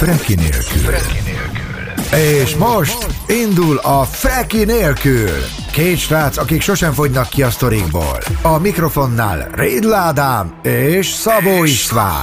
[0.00, 0.94] Freki nélkül.
[2.18, 5.59] És most indul a Freki nélkül.
[5.72, 8.18] Két srác, akik sosem fogynak ki a sztorikból.
[8.42, 12.22] A mikrofonnál Rédl Ádám és Szabó István.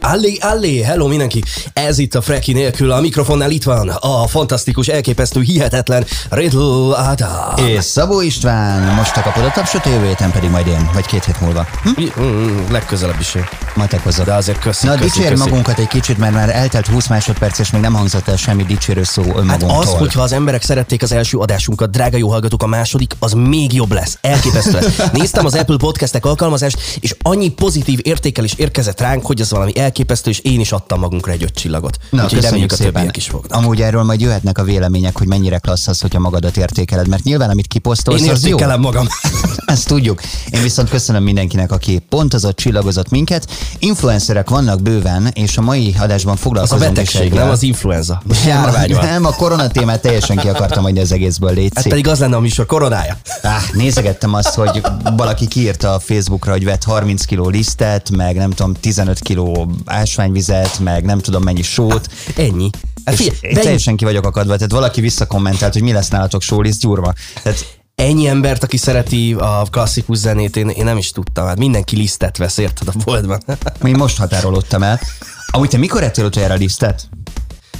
[0.00, 1.42] Allé, allé, hello mindenki!
[1.72, 7.66] Ez itt a Freki nélkül, a mikrofonnál itt van a fantasztikus, elképesztő, hihetetlen Riddle Ádám.
[7.66, 11.24] És Szabó István, most a kapod a tapsot, jövő héten pedig majd én, vagy két
[11.24, 11.66] hét múlva.
[11.82, 12.22] Hm?
[12.22, 13.48] Mm, legközelebb is én.
[13.74, 14.26] Majd te hozzad.
[14.26, 15.34] De azért köszi, Na, köszi, köszi.
[15.42, 19.02] magunkat egy kicsit, mert már eltelt 20 másodperc, és még nem hangzott el semmi dicsérő
[19.02, 19.78] szó Hát önmagunktól.
[19.78, 23.72] az, hogyha az emberek szerették az első adásunkat, drága jó hallgatók, a második, az még
[23.72, 24.18] jobb lesz.
[24.20, 25.10] Elképesztő lesz.
[25.12, 30.30] Néztem az Apple Podcastek alkalmazást, és annyi pozitív értékelés érkezett ránk, hogy az valami elképesztő,
[30.30, 31.96] és én is adtam magunkra egy öt csillagot.
[32.10, 32.92] Na, Úgyhogy köszönjük reméljük a szépen.
[32.92, 33.58] többiek is fognak.
[33.58, 37.50] Amúgy erről majd jöhetnek a vélemények, hogy mennyire klassz az, hogyha magadat értékeled, mert nyilván
[37.50, 38.58] amit kiposztolsz, Én az jó.
[38.78, 39.06] magam.
[39.66, 40.22] Ezt tudjuk.
[40.50, 43.50] Én viszont köszönöm mindenkinek, aki pontozott, csillagozott minket.
[43.78, 48.22] Influencerek vannak bőven, és a mai adásban Az a foglalkozunk betegség, nem az influenza.
[48.28, 49.04] Most járvány van.
[49.06, 52.33] nem, a korona témát teljesen ki akartam hagyni az egészből, légy Hát pedig az lenne
[52.36, 53.16] a műsor koronája.
[53.42, 54.82] Á, nézegettem azt, hogy
[55.16, 60.78] valaki kiírta a Facebookra, hogy vett 30 kiló lisztet, meg nem tudom, 15 kiló ásványvizet,
[60.78, 62.08] meg nem tudom mennyi sót.
[62.36, 62.70] Ennyi.
[63.04, 66.42] Hát És figyelj, de teljesen ki vagyok akadva, tehát valaki visszakommentált, hogy mi lesz nálatok
[66.42, 67.12] sóliszt gyurma.
[67.42, 71.46] Tehát ennyi embert, aki szereti a klasszikus zenét, én, én nem is tudtam.
[71.46, 73.42] Hát mindenki lisztet vesz, érted a boltban.
[73.84, 75.00] én most határolódtam el.
[75.46, 77.08] Amúgy te mikor ettél utoljára lisztet?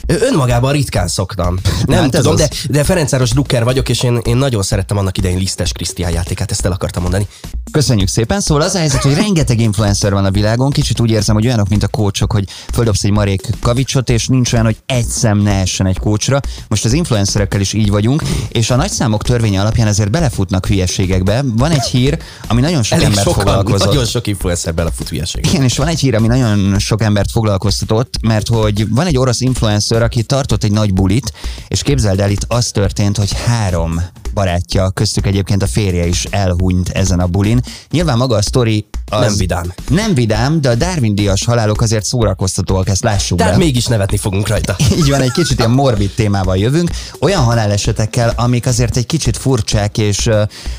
[0.06, 1.58] Önmagában ritkán szoktam.
[1.84, 5.38] Nem Hát tudom, de, de Ferencáros drukker vagyok, és én, én nagyon szerettem annak idején
[5.38, 7.26] lisztes Krisztián játékát, ezt el akartam mondani.
[7.72, 8.40] Köszönjük szépen.
[8.40, 11.68] Szóval az a helyzet, hogy rengeteg influencer van a világon, kicsit úgy érzem, hogy olyanok,
[11.68, 15.52] mint a kócsok, hogy földobsz egy marék kavicsot, és nincs olyan, hogy egy szem ne
[15.60, 16.40] essen egy kócsra.
[16.68, 21.42] Most az influencerekkel is így vagyunk, és a nagyszámok törvénye alapján ezért belefutnak hülyeségekbe.
[21.56, 23.86] Van egy hír, ami nagyon sok Elég embert sokan, foglalkozott.
[23.88, 25.46] nagyon sok influencer belefut hülyeség.
[25.46, 29.40] Igen, és van egy hír, ami nagyon sok embert foglalkoztatott, mert hogy van egy orosz
[29.40, 31.32] influencer, aki tartott egy nagy bulit,
[31.68, 34.00] és képzeld el, itt az történt, hogy három
[34.34, 37.60] barátja, köztük egyébként a férje is elhunyt ezen a bulin.
[37.90, 39.72] Nyilván maga a sztori az Nem vidám.
[39.88, 43.58] Nem vidám, de a Darwin díjas halálok azért szórakoztatóak, ezt lássuk Tehát be.
[43.58, 44.76] mégis nevetni fogunk rajta.
[44.98, 46.90] Így van, egy kicsit ilyen morbid témával jövünk,
[47.20, 50.30] olyan halálesetekkel, amik azért egy kicsit furcsák, és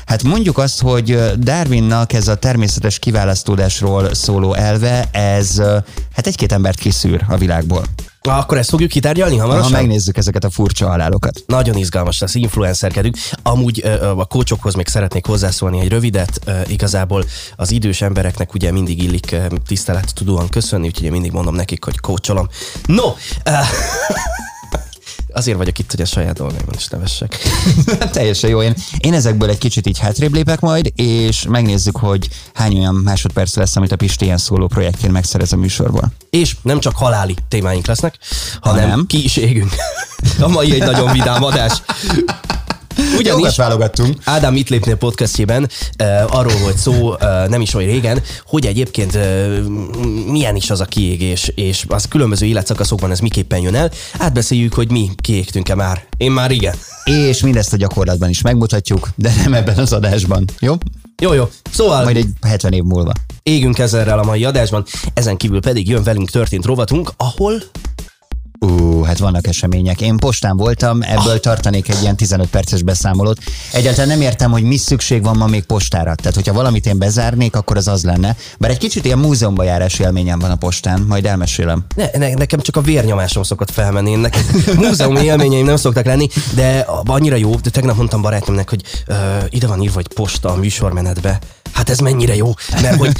[0.06, 5.60] hát mondjuk azt, hogy Darwinnak ez a természetes kiválasztódásról szóló elve, ez
[6.12, 7.84] hát egy-két embert kiszűr a világból.
[8.26, 9.72] Akkor ezt fogjuk kitárgyalni Ha hamarosan?
[9.72, 11.42] megnézzük ezeket a furcsa halálokat.
[11.46, 13.16] Nagyon izgalmas lesz, influencerkedünk.
[13.42, 13.82] Amúgy
[14.16, 16.40] a kócsokhoz még szeretnék hozzászólni egy rövidet.
[16.66, 17.24] Igazából
[17.56, 19.36] az idős embereknek ugye mindig illik
[19.66, 22.48] tisztelet tudóan köszönni, úgyhogy én mindig mondom nekik, hogy kócsolom.
[22.86, 23.04] No!
[25.36, 27.38] Azért vagyok itt, hogy a saját dolgaimon is nevessek.
[28.12, 28.62] Teljesen jó.
[28.62, 33.56] Én, én ezekből egy kicsit így hátrébb lépek majd, és megnézzük, hogy hány olyan másodperc
[33.56, 36.12] lesz, amit a Pisti ilyen szóló projektjén megszerez a műsorból.
[36.30, 38.18] És nem csak haláli témáink lesznek,
[38.60, 39.06] hanem Hanem?
[39.06, 39.74] ki is égünk.
[40.40, 41.82] A mai egy nagyon vidám adás.
[43.18, 44.16] Ugyanis válogattunk.
[44.24, 45.68] Ádám itt lépnél podcastjében
[46.02, 47.18] uh, arról volt szó uh,
[47.48, 49.58] nem is olyan régen, hogy egyébként uh,
[50.26, 53.90] milyen is az a kiégés, és az különböző életszakaszokban ez miképpen jön el.
[54.18, 56.04] Átbeszéljük, hogy mi kiégtünk-e már.
[56.16, 56.74] Én már igen.
[57.04, 60.44] És mindezt a gyakorlatban is megmutatjuk, de nem ebben az adásban.
[60.60, 60.74] Jó?
[61.22, 61.48] Jó, jó.
[61.72, 63.12] Szóval Majd egy 70 év múlva.
[63.42, 64.84] égünk ezerrel a mai adásban,
[65.14, 67.62] ezen kívül pedig jön velünk történt rovatunk, ahol
[68.58, 70.00] Ú, hát vannak események.
[70.00, 73.38] Én postán voltam, ebből tartanék egy ilyen 15 perces beszámolót.
[73.72, 76.14] Egyáltalán nem értem, hogy mi szükség van ma még postára.
[76.14, 78.36] Tehát, hogyha valamit én bezárnék, akkor az az lenne.
[78.58, 81.84] Bár egy kicsit ilyen múzeumba járás élményem van a postán, majd elmesélem.
[81.94, 84.10] Ne, ne, nekem csak a vérnyomásom szokott felmenni.
[84.10, 84.42] Én Nekem
[84.76, 89.14] múzeumi élményeim nem szoktak lenni, de annyira jó, de tegnap mondtam barátnőmnek, hogy ö,
[89.48, 91.38] ide van írva egy posta a műsormenetbe.
[91.72, 92.52] Hát ez mennyire jó,
[92.82, 93.12] mert hogy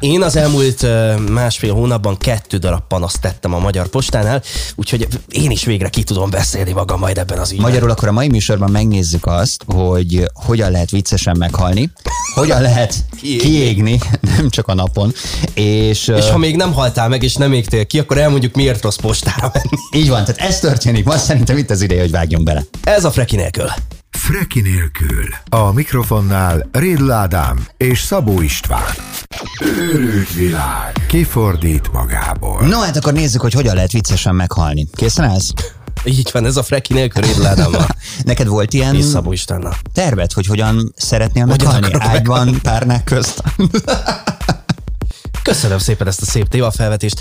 [0.00, 0.86] én az elmúlt
[1.30, 4.42] másfél hónapban kettő darab panaszt tettem a Magyar Postánál,
[4.76, 7.66] úgyhogy én is végre ki tudom beszélni magam majd ebben az ügyben.
[7.66, 11.90] Magyarul akkor a mai műsorban megnézzük azt, hogy hogyan lehet viccesen meghalni,
[12.34, 14.00] hogyan lehet Kiégni.
[14.36, 15.12] nem csak a napon,
[15.54, 18.96] és, És ha még nem haltál meg, és nem égtél ki, akkor elmondjuk, miért rossz
[18.96, 20.02] postára menni.
[20.02, 21.04] így van, tehát ez történik.
[21.04, 22.64] Ma szerintem itt az ideje, hogy vágjunk bele.
[22.84, 23.70] Ez a Freki nélkül.
[24.22, 25.24] Freki nélkül.
[25.48, 28.94] A mikrofonnál Rédl Ádám és Szabó István.
[29.60, 31.04] Őrült világ.
[31.08, 32.66] Kifordít magából.
[32.66, 34.86] No, hát akkor nézzük, hogy hogyan lehet viccesen meghalni.
[34.94, 35.52] Készen állsz?
[36.04, 37.86] Így van, ez a Freki nélkül Rédl Ádámmal.
[38.24, 39.76] Neked volt ilyen És Szabó Istennel.
[39.92, 41.86] terved, hogy hogyan szeretnél meghalni?
[41.98, 43.42] Ágyban, párnák közt?
[45.42, 47.20] Köszönöm szépen ezt a szép témafelvetést.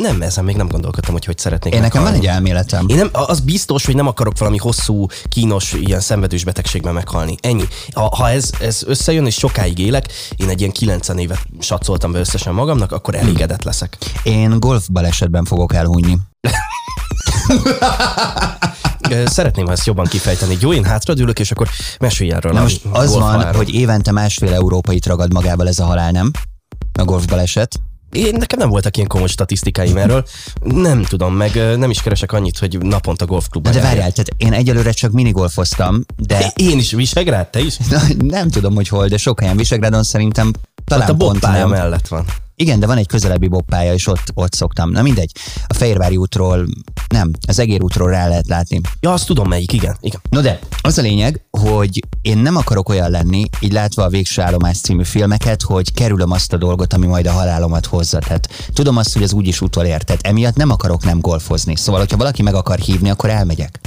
[0.00, 2.88] Nem, ezen még nem gondolkodtam, hogy hogy szeretnék Én nekem van egy elméletem.
[2.88, 7.34] Én nem, az biztos, hogy nem akarok valami hosszú, kínos, ilyen szenvedős betegségben meghalni.
[7.40, 7.64] Ennyi.
[7.94, 12.18] Ha, ha ez, ez összejön és sokáig élek, én egy ilyen 90 évet satszoltam be
[12.18, 13.96] összesen magamnak, akkor elégedett leszek.
[14.22, 16.18] Én golf balesetben fogok elhunyni.
[19.26, 20.56] Szeretném, ha ezt jobban kifejteni.
[20.60, 21.68] Jó, én hátradőlök, és akkor
[22.00, 22.52] mesélj erről.
[22.52, 26.30] Na most az van, hogy évente másfél európait ragad magával ez a halál, nem?
[26.98, 27.80] A golf baleset.
[28.10, 30.24] Én, nekem nem voltak ilyen komoly statisztikáim erről.
[30.64, 34.92] Nem tudom, meg nem is keresek annyit, hogy naponta golfklubban De várjál, tehát én egyelőre
[34.92, 37.76] csak minigolfoztam, de Én is Visegrád, te is?
[37.76, 38.00] Na,
[38.38, 40.50] nem tudom, hogy hol, de sok helyen Visegrádon szerintem
[40.84, 41.68] talán Ott a pont nem.
[41.68, 42.24] mellett van.
[42.56, 44.90] Igen, de van egy közelebbi bobbpálya, és ott, ott szoktam.
[44.90, 45.30] Na mindegy,
[45.66, 46.66] a Fehérvári útról,
[47.08, 48.80] nem, az Egér útról rá lehet látni.
[49.00, 49.96] Ja, azt tudom melyik, igen.
[50.00, 50.20] igen.
[50.30, 54.42] No de, az a lényeg, hogy én nem akarok olyan lenni, így látva a Végső
[54.42, 58.18] Állomás című filmeket, hogy kerülöm azt a dolgot, ami majd a halálomat hozza.
[58.18, 61.76] Tehát tudom azt, hogy az úgyis utolér, tehát emiatt nem akarok nem golfozni.
[61.76, 63.80] Szóval, hogyha valaki meg akar hívni, akkor elmegyek.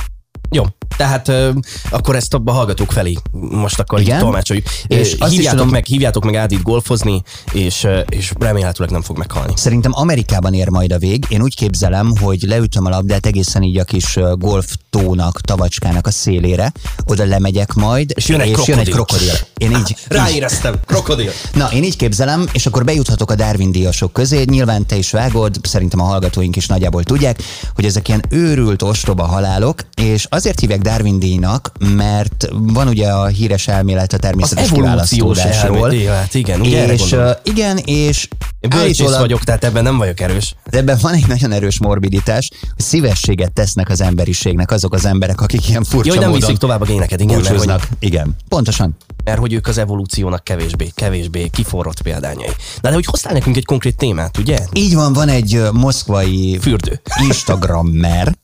[0.52, 0.64] Jó,
[0.98, 1.50] tehát ö,
[1.90, 4.16] akkor ezt a hallgatók felé most akkor Igen?
[4.16, 4.66] így tolmácsoljuk.
[4.88, 7.22] És azt hívjátok, tudom- meg, hívjátok meg Ádit golfozni,
[7.52, 9.54] és, és remélhetőleg nem fog meghalni.
[9.56, 11.26] Szerintem Amerikában ér majd a vég.
[11.30, 16.72] Én úgy képzelem, hogy leütöm a labdát egészen így a kis golftónak, tavacskának a szélére,
[17.06, 19.28] oda lemegyek majd, És jön egy és jön egy krokodil.
[19.28, 19.48] krokodil.
[19.58, 21.32] Én így, így, Ráéreztem, krokodil.
[21.54, 24.44] Na, én így képzelem, és akkor bejuthatok a Darwin díjasok közé.
[24.44, 27.44] Nyilván te is vágod, szerintem a hallgatóink is nagyjából tudják,
[27.76, 33.26] hogy ezek ilyen őrült ostoba halálok, és azért hívják Darwin díjnak, mert van ugye a
[33.26, 35.76] híres elmélet a természetes kiválasztódásról.
[35.76, 38.28] elmélet, igen, ugye És igen, és
[38.70, 40.56] bölcsész vagyok, tehát ebben nem vagyok erős.
[40.70, 45.42] de ebben van egy nagyon erős morbiditás, hogy szívességet tesznek az emberiségnek azok az emberek,
[45.42, 47.82] akik ilyen furcsa hogy nem módon viszik tovább a géneket, igen, mert hogy.
[48.00, 48.98] Igen, pontosan.
[49.24, 52.52] mert hogy ők az evolúciónak kevésbé, kevésbé kiforrott példányai.
[52.82, 54.60] Na de hogy hoztál nekünk egy konkrét témát, ugye?
[54.74, 57.02] Így van, van egy moszkvai Fürdő.
[57.28, 58.36] Instagrammer,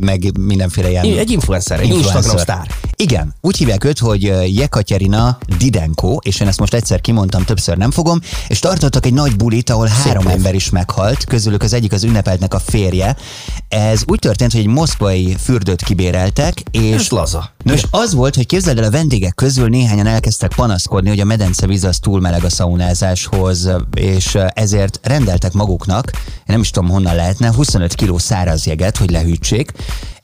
[0.00, 2.16] meg mindenféle ilyen Egy influencer, egy influencer.
[2.16, 2.66] Instagram sztár.
[2.96, 4.22] Igen, úgy hívják őt, hogy
[4.56, 9.36] Jekaterina Didenko, és én ezt most egyszer kimondtam, többször nem fogom, és tartottak egy nagy
[9.36, 10.34] bulit, ahol három név.
[10.34, 13.16] ember is meghalt, közülük az egyik az ünnepeltnek a férje.
[13.68, 17.50] Ez úgy történt, hogy egy moszkvai fürdőt kibéreltek, és Ez laza.
[17.64, 21.24] No és az volt, hogy képzeld el, a vendégek közül néhányan elkezdtek panaszkodni, hogy a
[21.24, 26.90] medence víz az túl meleg a szaunázáshoz, és ezért rendeltek maguknak, én nem is tudom
[26.90, 29.72] honnan lehetne, 25 kiló száraz jeget, hogy lehűtsék,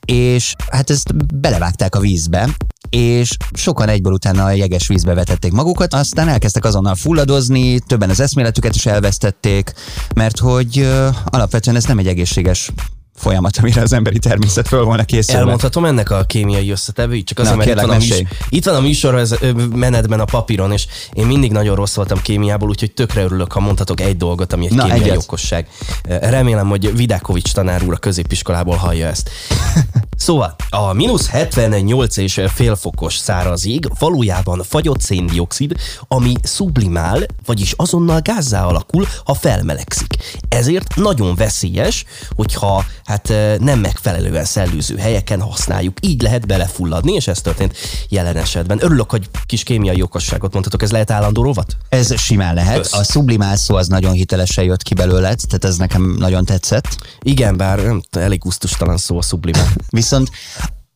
[0.05, 2.49] és hát ezt belevágták a vízbe,
[2.89, 8.19] és sokan egyből utána a jeges vízbe vetették magukat, aztán elkezdtek azonnal fulladozni, többen az
[8.19, 9.73] eszméletüket is elvesztették,
[10.15, 12.71] mert hogy ö, alapvetően ez nem egy egészséges
[13.19, 15.39] folyamat, amire az emberi természet föl volna készülve.
[15.39, 18.79] Elmondhatom ennek a kémiai összetevőit, csak azért, Na, mert itt van, a itt van a
[18.79, 19.27] műsor
[19.73, 24.01] menetben a papíron, és én mindig nagyon rossz voltam kémiából, úgyhogy tökre örülök, ha mondhatok
[24.01, 25.17] egy dolgot, ami egy Na, kémiai egyet.
[25.17, 25.67] okosság.
[26.03, 29.29] Remélem, hogy Vidákovics tanár úr a középiskolából hallja ezt.
[30.19, 35.73] Szóval, a mínusz 78 és félfokos száraz ég valójában fagyott széndiokszid,
[36.07, 40.15] ami sublimál, vagyis azonnal gázzá alakul, ha felmelegszik.
[40.49, 42.05] Ezért nagyon veszélyes,
[42.35, 45.97] hogyha hát nem megfelelően szellőző helyeken használjuk.
[46.01, 47.77] Így lehet belefulladni, és ez történt
[48.09, 48.83] jelen esetben.
[48.83, 51.77] Örülök, hogy kis kémiai okosságot mondhatok, ez lehet állandó rovat?
[51.89, 52.77] Ez simán lehet.
[52.77, 52.93] Kösz.
[52.93, 56.97] A sublimál szó az nagyon hitelesen jött ki belőled, tehát ez nekem nagyon tetszett.
[57.21, 59.73] Igen, bár nem, elég gusztustalan szó a sublimál.
[59.89, 60.29] Viszont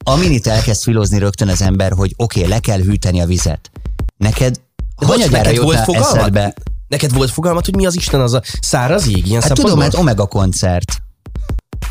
[0.03, 3.71] aminit elkezd filozni rögtön az ember, hogy oké, okay, le kell hűteni a vizet.
[4.17, 4.61] Neked
[4.95, 6.17] hanyagyára neked volt fogalmad?
[6.17, 6.53] eszedbe?
[6.87, 9.27] Neked volt fogalmad, hogy mi az Isten az a száraz jég?
[9.27, 11.01] Ilyen Hát tudom, mert Omega koncert.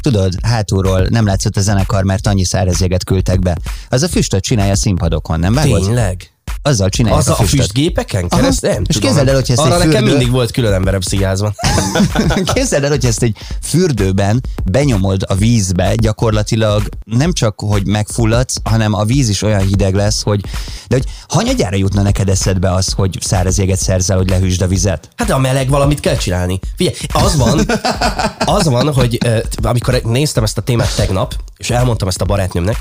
[0.01, 3.57] Tudod, hátulról nem látszott a zenekar, mert annyi szárazjeget küldtek be.
[3.89, 5.83] Az a füstöt csinálja a színpadokon, nem vágod?
[5.83, 6.32] Tényleg?
[6.65, 7.59] Azzal csinálják Az a, a, a füstöt.
[7.61, 8.71] füstgépeken keresztül?
[8.71, 9.09] Nem És tudom.
[9.09, 11.55] képzeld el, hogyha ezt Arra egy nekem fürdő- mindig volt külön emberem pszicházban.
[12.55, 18.93] Képzeld el, hogy ezt egy fürdőben benyomod a vízbe, gyakorlatilag nem csak, hogy megfulladsz, hanem
[18.95, 20.41] a víz is olyan hideg lesz, hogy
[20.89, 25.09] de hogy hanyagyára jutna neked eszedbe az, hogy száraz jeget szerzel, hogy lehűsd a vizet?
[25.17, 26.59] Hát de a meleg valamit kell csinálni.
[26.77, 27.61] Figyelj, az van,
[28.59, 29.19] az van, hogy
[29.63, 32.77] amikor néztem ezt a témát tegnap, és elmondtam ezt a barátnőmnek,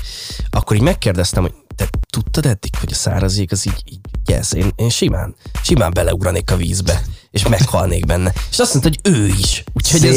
[0.50, 4.52] akkor így megkérdeztem, hogy te tudtad eddig, hogy a száraz jég az így, így yes,
[4.52, 8.32] én, én simán, simán beleugranék a vízbe, és meghalnék benne.
[8.50, 9.64] És azt mondta, hogy ő is.
[9.72, 10.16] Úgyhogy ez,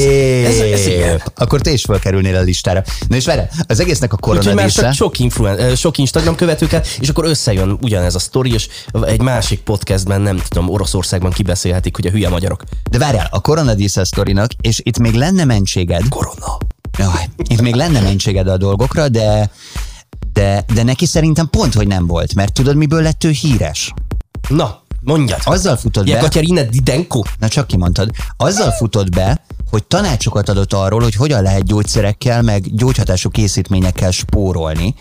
[0.54, 1.22] ez, ez igen.
[1.36, 2.84] Akkor te is felkerülnél a listára.
[3.08, 7.10] Na és várj, az egésznek a Úgyhogy már sok, influen- eh, sok Instagram követőkkel, és
[7.10, 8.68] akkor összejön ugyanez a sztori, és
[9.06, 12.64] egy másik podcastben, nem tudom, Oroszországban kibeszélhetik, hogy a hülye magyarok.
[12.90, 16.08] De várjál, a koronadísze sztorinak, és itt még lenne mentséged.
[16.10, 16.58] Korona.
[16.98, 19.50] Jaj, itt még lenne mentséged a dolgokra, de,
[20.34, 23.94] de, de neki szerintem pont, hogy nem volt, mert tudod, miből lett ő híres?
[24.48, 25.40] Na, Mondjad.
[25.44, 27.22] Azzal futott be, Jekaterina Didenko?
[27.40, 32.76] na csak kimondtad, azzal futott be, hogy tanácsokat adott arról, hogy hogyan lehet gyógyszerekkel, meg
[32.76, 34.96] gyógyhatású készítményekkel spórolni.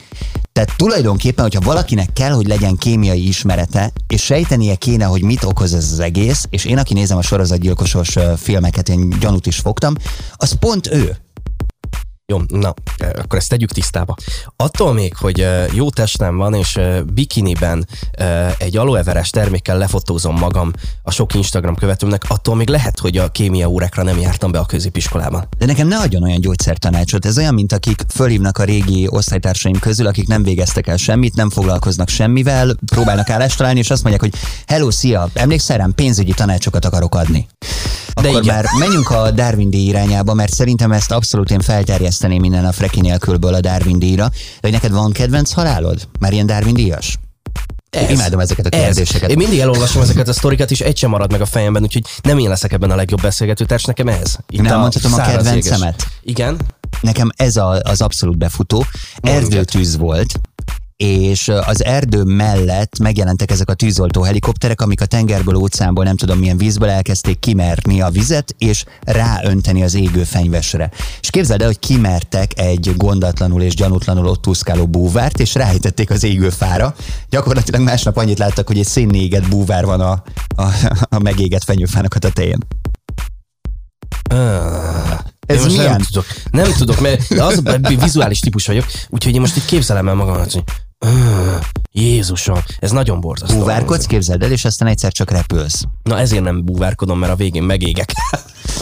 [0.53, 5.75] Tehát tulajdonképpen, hogyha valakinek kell, hogy legyen kémiai ismerete, és sejtenie kéne, hogy mit okoz
[5.75, 9.95] ez az egész, és én, aki nézem a sorozatgyilkosos filmeket, én gyanút is fogtam,
[10.37, 11.17] az pont ő.
[12.33, 14.15] Jó, na, eh, akkor ezt tegyük tisztába.
[14.57, 17.87] Attól még, hogy eh, jó testem van, és eh, bikiniben
[18.59, 23.29] egy aloe veres termékkel lefotózom magam a sok Instagram követőmnek, attól még lehet, hogy a
[23.29, 25.49] kémia órákra nem jártam be a középiskolában.
[25.59, 27.27] De nekem ne adjon olyan gyógyszertanácsot.
[27.27, 31.51] Ez olyan, mint akik fölhívnak a régi osztálytársaim közül, akik nem végeztek el semmit, nem
[31.51, 36.85] foglalkoznak semmivel, próbálnak állást találni, és azt mondják, hogy hello, szia, emlékszel rám, pénzügyi tanácsokat
[36.85, 37.47] akarok adni.
[38.23, 38.55] De Akkor igen.
[38.55, 41.61] már menjünk a Darwin irányába, mert szerintem ezt abszolút én
[42.15, 44.29] felterjeszteném minden a Freki nélkülből a Darwin díjra.
[44.29, 46.09] De hogy neked van kedvenc halálod?
[46.19, 47.19] Már ilyen Darwin díjas?
[47.91, 48.11] Ez.
[48.11, 49.31] Imádom ezeket a kérdéseket.
[49.31, 52.39] Én mindig elolvasom ezeket a sztorikat, és egy sem marad meg a fejemben, úgyhogy nem
[52.39, 54.37] én leszek ebben a legjobb beszélgető társ, nekem ez.
[54.49, 55.83] Itt elmondhatom a száraz kedvencemet?
[55.83, 56.07] jéges.
[56.23, 56.61] Igen?
[57.01, 58.85] Nekem ez a, az abszolút befutó.
[59.21, 60.41] Erdőtűz volt,
[60.97, 66.39] és az erdő mellett megjelentek ezek a tűzoltó helikopterek, amik a tengerből, óceánból, nem tudom
[66.39, 70.91] milyen vízből elkezdték kimerni a vizet, és ráönteni az égő fenyvesre.
[71.21, 76.25] És képzeld el, hogy kimertek egy gondatlanul és gyanútlanul ott úszkáló búvárt, és ráítették az
[76.25, 76.95] égő fára.
[77.31, 80.23] Gyakorlatilag másnap annyit láttak, hogy egy szénné égett búvár van a,
[80.57, 80.69] a,
[81.09, 82.59] a megégett fenyőfának a tetején.
[85.47, 86.03] Ez Ez most nem milyen?
[86.11, 90.15] tudok, nem tudok, mert az a vizuális típus vagyok, úgyhogy én most itt képzelem el
[90.15, 90.65] magamat, hogy
[91.05, 91.59] "Öh,
[91.93, 93.59] Jézusom, ez nagyon borzasztó.
[93.59, 95.85] Búvárkodsz, képzeld el, és aztán egyszer csak repülsz.
[96.03, 98.13] Na ezért nem búvárkodom, mert a végén megégek.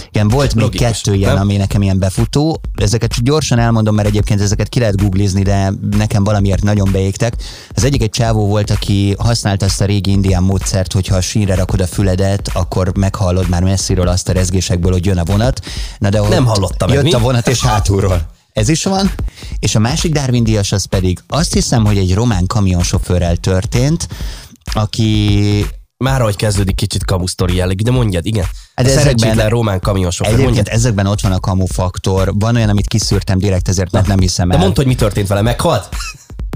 [0.08, 1.42] Igen, volt még Logikus, kettő ilyen, nem?
[1.42, 2.60] ami nekem ilyen befutó.
[2.74, 7.34] Ezeket gyorsan elmondom, mert egyébként ezeket ki lehet googlizni, de nekem valamiért nagyon beégtek.
[7.74, 11.54] Az egyik egy csávó volt, aki használta ezt a régi indián módszert, hogyha a sínre
[11.54, 15.60] rakod a füledet, akkor meghallod már messziről azt a rezgésekből, hogy jön a vonat.
[15.98, 17.12] Na de Nem hallotta meg, Jött mi?
[17.12, 18.30] a vonat és hátulról.
[18.52, 19.10] Ez is van.
[19.58, 24.08] És a másik Darwin díjas az pedig azt hiszem, hogy egy román kamionsofőrrel történt,
[24.72, 25.66] aki
[25.96, 28.44] Már ahogy kezdődik kicsit kamusztori jellegű, de mondjad, igen.
[28.74, 30.68] Hát ezekben- román kamionsofőr, mondjad.
[30.68, 32.32] ezekben ott van a kamu faktor.
[32.34, 34.60] Van olyan, amit kiszűrtem direkt, ezért mert nem hiszem De el.
[34.60, 35.88] mondd, hogy mi történt vele, meghalt?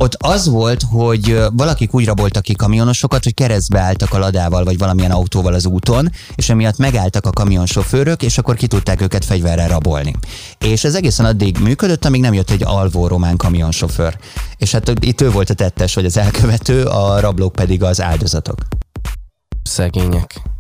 [0.01, 4.79] Ott az volt, hogy valakik úgy raboltak ki kamionosokat, hogy keresztbe álltak a ladával, vagy
[4.79, 9.69] valamilyen autóval az úton, és emiatt megálltak a kamionsofőrök, és akkor ki tudták őket fegyverrel
[9.69, 10.15] rabolni.
[10.59, 14.19] És ez egészen addig működött, amíg nem jött egy alvó román kamionsofőr.
[14.57, 18.59] És hát itt ő volt a tettes, vagy az elkövető, a rablók pedig az áldozatok.
[19.63, 20.56] Szegények.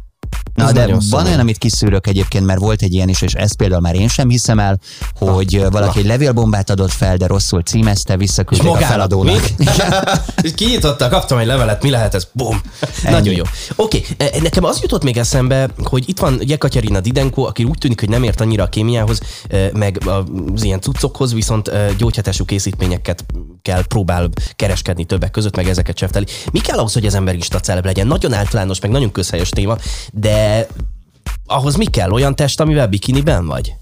[0.56, 1.26] Na, Ez de van szomorú.
[1.28, 4.28] olyan, amit kiszűrök egyébként, mert volt egy ilyen is, és ezt például már én sem
[4.28, 4.78] hiszem el,
[5.14, 6.00] hogy na, valaki na.
[6.00, 9.50] egy levélbombát adott fel, de rosszul címezte, visszaküldték a feladónak.
[10.54, 12.28] Kinyitotta, kaptam egy levelet, mi lehet ez?
[12.32, 12.60] Bum.
[13.02, 13.42] Nagyon jó.
[13.76, 14.40] Oké, okay.
[14.40, 18.22] nekem az jutott még eszembe, hogy itt van Jekaterina Didenko, aki úgy tűnik, hogy nem
[18.22, 23.24] ért annyira a kémiához, eh, meg az ilyen cuccokhoz, viszont gyógyhatású készítményeket
[23.66, 26.26] kell próbál kereskedni többek között, meg ezeket csefteli.
[26.52, 28.06] Mi kell ahhoz, hogy az ember Insta celeb legyen?
[28.06, 29.76] Nagyon általános, meg nagyon közhelyes téma,
[30.12, 30.66] de
[31.46, 32.10] ahhoz mi kell?
[32.10, 33.74] Olyan test, amivel bikiniben vagy?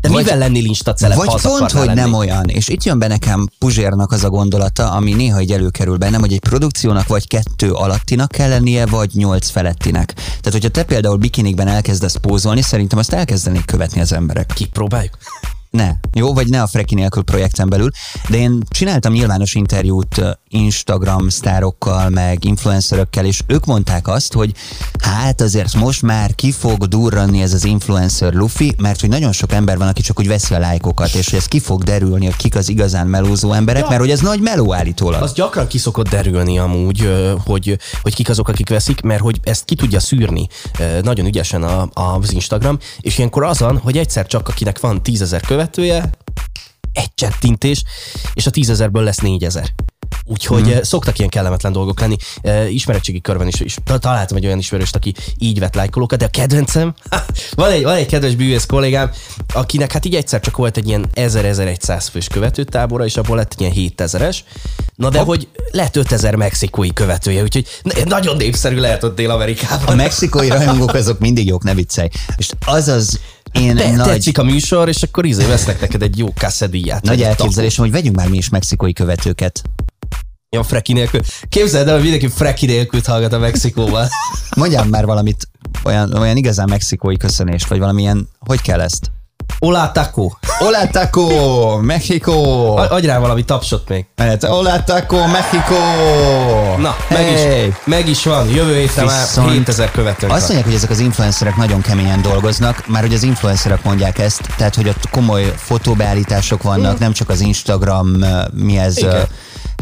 [0.00, 2.14] De Vagy- mivel lennél Insta celeb, Vagy pont, hogy nem lenni?
[2.14, 2.48] olyan.
[2.48, 6.32] És itt jön be nekem Puzsérnak az a gondolata, ami néha így előkerül bennem, hogy
[6.32, 10.12] egy produkciónak vagy kettő alattinak kell lennie, vagy nyolc felettinek.
[10.14, 14.52] Tehát, hogyha te például bikinikben elkezdesz pózolni, szerintem azt elkezdenék követni az emberek.
[14.54, 15.16] Kipróbáljuk?
[15.70, 15.90] Ne.
[16.12, 17.90] Jó, vagy ne a Freki nélkül projekten belül.
[18.28, 24.52] De én csináltam nyilvános interjút Instagram sztárokkal, meg influencerökkel, és ők mondták azt, hogy
[25.02, 29.52] hát azért most már ki fog durranni ez az influencer lufi, mert hogy nagyon sok
[29.52, 32.36] ember van, aki csak úgy veszi a lájkokat, és hogy ez ki fog derülni, hogy
[32.36, 33.88] kik az igazán melózó emberek, Ja.
[33.88, 35.22] mert hogy ez nagy meló állítólag.
[35.22, 37.08] Az gyakran ki szokott derülni amúgy,
[37.44, 40.46] hogy, hogy kik azok, akik veszik, mert hogy ezt ki tudja szűrni
[41.02, 46.10] nagyon ügyesen a, az Instagram, és ilyenkor azon, hogy egyszer csak akinek van tízezer követője,
[46.92, 47.82] egy csettintés,
[48.34, 49.68] és a tízezerből lesz négyezer.
[50.24, 50.70] Úgyhogy Mhm.
[50.76, 50.80] mm.
[50.82, 52.16] szoktak ilyen kellemetlen dolgok lenni.
[52.42, 56.24] Eh, Ismeretségi körben is, is ta- találtam egy olyan ismerőst, aki így vett lájkolókat, de
[56.24, 56.94] a kedvencem,
[57.56, 59.10] van egy, van egy kedves bűvész kollégám,
[59.54, 63.60] akinek hát így egyszer csak volt egy ilyen 1000-1100 fős követőtábora, és abból lett egy
[63.60, 64.38] ilyen 7000-es.
[64.94, 69.96] Na de hogy lett 5000 mexikói követője, úgyhogy na- nagyon népszerű lehet ott A Dél-Amerikában.
[69.96, 72.08] mexikói rajongók azok mindig jók, ne viccelj.
[72.36, 73.20] És az az
[73.58, 77.02] én Te, nagy, tetszik a műsor, és akkor izé vesznek neked egy jó kasszedíját.
[77.02, 79.62] nagy elképzelésem, hogy vegyünk már mi is mexikói követőket.
[80.50, 81.20] Ja, freki nélkül.
[81.48, 84.08] Képzeld el, hogy mindenki freki nélkül hallgat a Mexikóban.
[84.56, 85.48] Mondjál már valamit,
[85.84, 89.10] olyan, olyan igazán mexikói köszönést, vagy valamilyen, hogy kell ezt?
[89.60, 90.30] Olá taco.
[90.58, 91.26] Hola taco,
[91.82, 92.32] Mexico.
[92.76, 94.04] A- Adj rá valami tapsot még.
[94.16, 95.74] Mehet, Hola taco, Mexico.
[96.78, 97.66] Na, meg, Hey.
[97.66, 98.48] is, meg is van.
[98.48, 102.86] Jövő héten már Viszont 7000 követőnk Azt mondják, hogy ezek az influencerek nagyon keményen dolgoznak,
[102.86, 107.40] már hogy az influencerek mondják ezt, tehát hogy ott komoly fotóbeállítások vannak, nem csak az
[107.40, 109.14] Instagram, eh, mi ez, Igen.
[109.14, 109.22] eh,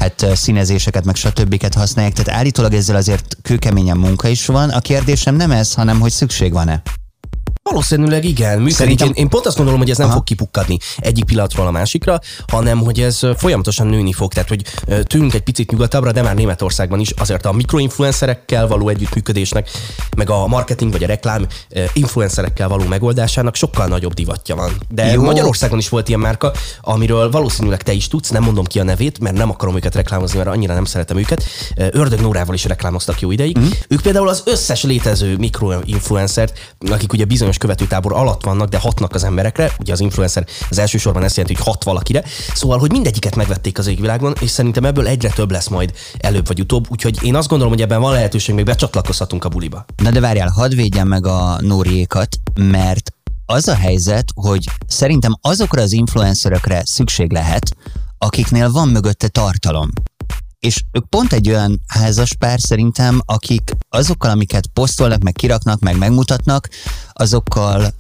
[0.01, 1.75] hát eh, színezéseket, meg stb.
[1.75, 4.69] használják, tehát állítólag ezzel azért kőkeményen munka is van.
[4.71, 6.83] A kérdésem nem ez, hanem hogy szükség van-e.
[7.71, 8.77] Valószínűleg igen, működik.
[8.77, 10.17] Szerintem- Én, én pont azt gondolom, hogy ez nem Aha.
[10.17, 14.33] fog kipukkadni egyik pillanatról a másikra, hanem hogy ez folyamatosan nőni fog.
[14.33, 14.63] Tehát, hogy
[15.03, 19.71] tűnünk egy picit nyugatabbra, de már Németországban is azért a mikroinfluencerekkel való együttműködésnek,
[20.17, 21.47] meg a marketing vagy a reklám
[21.93, 24.73] influencerekkel való megoldásának sokkal nagyobb divatja van.
[24.89, 25.23] De Jó.
[25.23, 29.19] Magyarországon is volt ilyen márka, amiről valószínűleg te is tudsz, nem mondom ki a nevét,
[29.21, 31.45] mert nem akarom őket reklámozni, mert annyira nem szeretem őket.
[31.77, 33.59] Ördög Nórával is reklámoztak jó ideig.
[33.59, 33.67] Mm.
[33.89, 39.25] Ők például az összes létező mikroinfluencert, akik ugye bizonyos követőtábor alatt vannak, de hatnak az
[39.25, 43.79] emberekre, ugye az influencer az elsősorban ezt jelenti, hogy hat valakire, szóval, hogy mindegyiket megvették
[43.79, 47.49] az égvilágon, és szerintem ebből egyre több lesz majd előbb vagy utóbb, úgyhogy én azt
[47.49, 49.85] gondolom, hogy ebben van lehetőség, még becsatlakozhatunk a buliba.
[50.03, 53.11] Na de várjál, hadd védjem meg a Nóriékat, mert
[53.47, 57.77] az a helyzet, hogy szerintem azokra az influencerökre szükség lehet,
[58.19, 59.91] akiknél van mögötte tartalom.
[60.59, 65.99] És ők pont egy olyan házas pár szerintem, akik azokkal, amiket posztolnak, meg kiraknak, meg
[65.99, 66.69] megmutatnak,
[67.13, 67.95] azokkal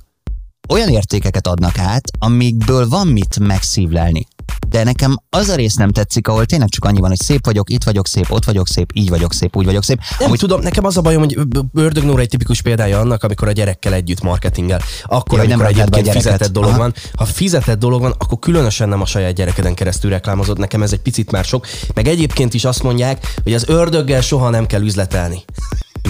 [0.69, 4.27] olyan értékeket adnak át, amikből van mit megszívlelni.
[4.69, 7.71] De nekem az a rész nem tetszik, ahol tényleg csak annyi van, hogy szép vagyok,
[7.71, 10.01] itt vagyok szép, ott vagyok szép, így vagyok szép, úgy vagyok szép.
[10.19, 10.39] Nem Amúgy...
[10.39, 11.39] tudom, nekem az a bajom, hogy
[11.75, 14.81] Ördög Nóra egy tipikus példája annak, amikor a gyerekkel együtt marketingel.
[15.05, 16.79] Akkor, Ja, nem amikor a egyébként fizetett dolog Aha.
[16.79, 16.95] van.
[17.15, 20.59] Ha fizetett dolog van, akkor különösen nem a saját gyerekeden keresztül reklámozod.
[20.59, 21.67] Nekem ez egy picit már sok.
[21.95, 25.45] Meg egyébként is azt mondják, hogy az ördöggel soha nem kell üzletelni.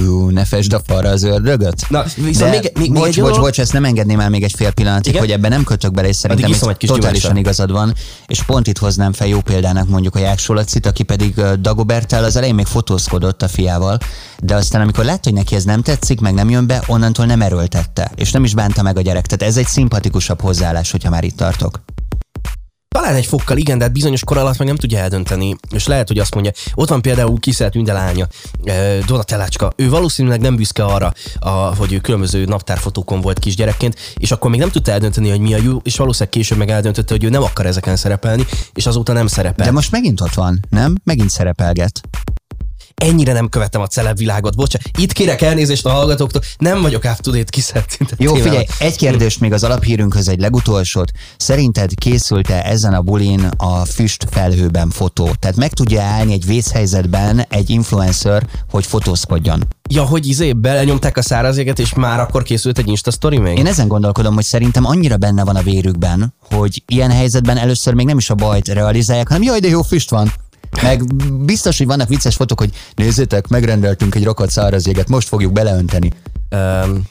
[0.00, 1.87] Ú, ne fesd a falra az ördögöt.
[1.88, 4.43] Na, viszont még, még, még bocs, egy bocs, dolog- bocs, ezt nem engedném el még
[4.43, 5.21] egy fél pillanatig, Igen?
[5.21, 7.41] hogy ebben nem kötök bele, és szerintem iszom egy itt kis totálisan gyümölcsre.
[7.41, 7.95] igazad van,
[8.26, 12.37] és pont itt hoznám fel jó példának mondjuk a Jáksó Lacit, aki pedig Dagobertel az
[12.37, 13.99] elején még fotózkodott a fiával,
[14.43, 17.43] de aztán amikor látta, hogy neki ez nem tetszik, meg nem jön be, onnantól nem
[17.43, 19.26] erőltette, és nem is bánta meg a gyerek.
[19.26, 21.81] Tehát ez egy szimpatikusabb hozzáállás, hogyha már itt tartok.
[22.97, 25.57] Talán egy fokkal, igen, de hát bizonyos kor alatt meg nem tudja eldönteni.
[25.71, 28.26] És lehet, hogy azt mondja, ott van például KiszeltÜnde lánya,
[28.65, 29.73] eh, Donatellácska.
[29.76, 34.61] Ő valószínűleg nem büszke arra, a, hogy ő különböző naptárfotókon volt kisgyerekként, és akkor még
[34.61, 37.43] nem tudta eldönteni, hogy mi a jó, és valószínűleg később meg eldöntötte, hogy ő nem
[37.43, 39.67] akar ezeken szerepelni, és azóta nem szerepel.
[39.67, 40.95] De most megint ott van, nem?
[41.05, 42.00] Megint szerepelget.
[43.04, 44.89] Ennyire nem követem a celeb világot, bocsánat.
[44.99, 48.52] Itt kérek elnézést a hallgatóktól, nem vagyok up to date Kiszelt Ünde Jó, témában.
[48.52, 51.11] figyelj, egy kérdés még az alaphírünkhöz, egy legutolsót.
[51.37, 55.30] Szerinted készült-e ezen a bulin a füst felhőben fotó?
[55.39, 59.67] Tehát meg tudja állni egy vészhelyzetben egy influencer, hogy fotózkodjon?
[59.91, 63.59] Ja, hogy izé, belenyomták a szárazéget, és már akkor készült egy Insta story még?
[63.59, 68.06] Én ezen gondolkodom, hogy szerintem annyira benne van a vérükben, hogy ilyen helyzetben először még
[68.06, 70.32] nem is a bajt realizálják, hanem jaj, de jó füst van.
[70.83, 76.11] Meg biztos, hogy vannak vicces fotók, hogy nézzétek, megrendeltünk egy rakat szárazéget, most fogjuk beleönteni.
[76.50, 77.02] Um,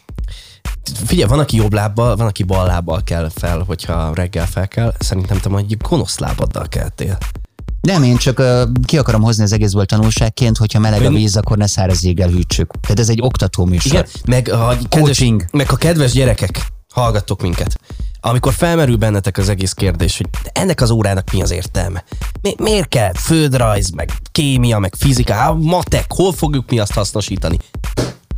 [1.06, 4.94] figyelj, van, aki jobb lábbal, van, aki bal lábbal kell fel, hogyha reggel fel kell.
[5.00, 7.18] Szerintem te majd gonosz lábaddal keltél.
[7.82, 11.58] Nem, én csak uh, ki akarom hozni az egészből tanulságként, hogyha meleg a víz, akkor
[11.58, 12.72] ne száraz jéggel hűtsük.
[12.82, 13.92] Tehát ez egy oktató műsor.
[13.92, 15.46] Igen, meg a, kedves, Coaching.
[15.52, 17.80] meg a kedves gyerekek, hallgattok minket.
[18.28, 22.04] Amikor felmerül bennetek az egész kérdés, hogy ennek az órának mi az értelme?
[22.42, 27.58] Mi, miért kell földrajz, meg kémia, meg fizika, á, matek, hol fogjuk mi azt hasznosítani?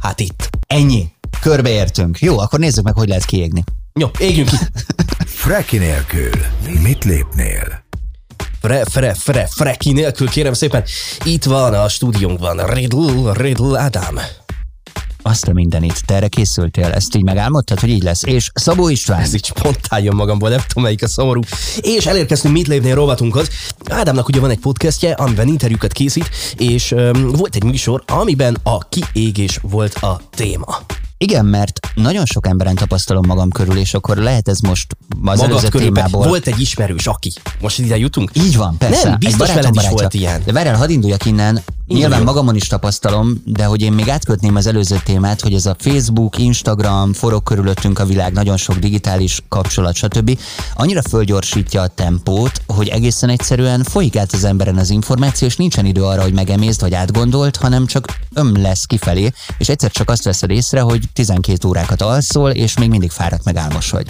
[0.01, 0.49] Hát itt.
[0.67, 1.11] Ennyi.
[1.41, 2.19] Körbeértünk.
[2.19, 3.63] Jó, akkor nézzük meg, hogy lehet kiégni.
[3.99, 4.55] Jó, égjünk ki.
[5.43, 6.31] Freki nélkül
[6.81, 7.83] mit lépnél?
[8.61, 10.83] Fre, fre, fre, freki nélkül, kérem szépen.
[11.23, 14.19] Itt van a stúdiónkban Riddle, Riddle Ádám.
[15.27, 16.05] Azt a mindenit.
[16.05, 18.23] Te erre készültél, ezt így megálmodtad, hogy így lesz.
[18.23, 19.19] És Szabó István.
[19.19, 21.41] Ez így spontán jön magamból, nem tudom melyik a szomorú.
[21.77, 23.49] És elérkeztünk Mit Lépnél rovatunkhoz.
[23.89, 28.77] Ádámnak ugye van egy podcastje, amiben interjúkat készít, és um, volt egy műsor, amiben a
[28.77, 30.77] kiégés volt a téma.
[31.17, 35.67] Igen, mert nagyon sok emberen tapasztalom magam körül, és akkor lehet ez most az előző
[35.67, 36.27] körül témából.
[36.27, 37.33] volt egy ismerős, aki.
[37.61, 38.31] Most ide jutunk?
[38.33, 39.09] Így van, persze.
[39.09, 39.97] Nem, biztos veled is barátja.
[39.97, 40.41] volt ilyen.
[40.45, 41.63] De várjál, hadd induljak innen.
[41.87, 45.75] Nyilván magamon is tapasztalom, de hogy én még átkötném az előző témát, hogy ez a
[45.79, 50.39] Facebook, Instagram, forog körülöttünk a világ, nagyon sok digitális kapcsolat, stb.
[50.73, 55.85] Annyira fölgyorsítja a tempót, hogy egészen egyszerűen folyik át az emberen az információ, és nincsen
[55.85, 60.23] idő arra, hogy megemészd vagy átgondolt, hanem csak öm lesz kifelé, és egyszer csak azt
[60.23, 64.07] veszed észre, hogy 12 órákat alszol, és még mindig fáradt meg álmos vagy.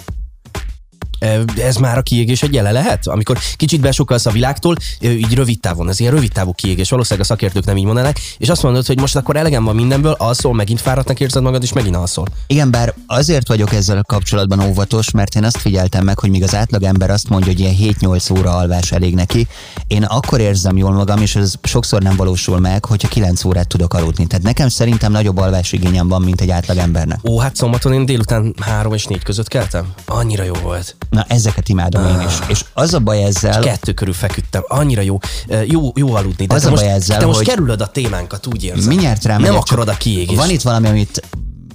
[1.58, 3.08] Ez már a kiégés egy jele lehet?
[3.08, 7.30] Amikor kicsit besokalsz a világtól, így rövid távon, ez ilyen rövid távú kiégés, valószínűleg a
[7.30, 10.82] szakértők nem így mondanák, és azt mondod, hogy most akkor elegem van mindenből, alszol, megint
[10.82, 12.27] fáradtnak érzed magad, és megint alszol.
[12.47, 16.56] Igen, bár azért vagyok ezzel kapcsolatban óvatos, mert én azt figyeltem meg, hogy míg az
[16.56, 19.47] átlagember azt mondja, hogy ilyen 7-8 óra alvás elég neki,
[19.88, 23.93] én akkor érzem jól magam, és ez sokszor nem valósul meg, hogyha 9 órát tudok
[23.93, 24.27] aludni.
[24.27, 27.19] Tehát nekem szerintem nagyobb alvásigényem van, mint egy átlagembernek.
[27.23, 29.93] Ó, hát szombaton én délután három és négy között keltem.
[30.06, 30.95] Annyira jó volt.
[31.10, 32.34] Na, ezeket imádom én is.
[32.48, 34.63] És az a baj ezzel, Kettő körül feküdtem.
[34.67, 35.20] Annyira jó.
[35.65, 36.46] Jó, jó aludni.
[36.46, 38.88] De Az a most, baj ezzel, te most hogy- kerülöd a témánkat, úgy érzem.
[38.88, 40.39] mindjárt rám Nem akarod a kiégést.
[40.39, 41.22] Van itt valami, amit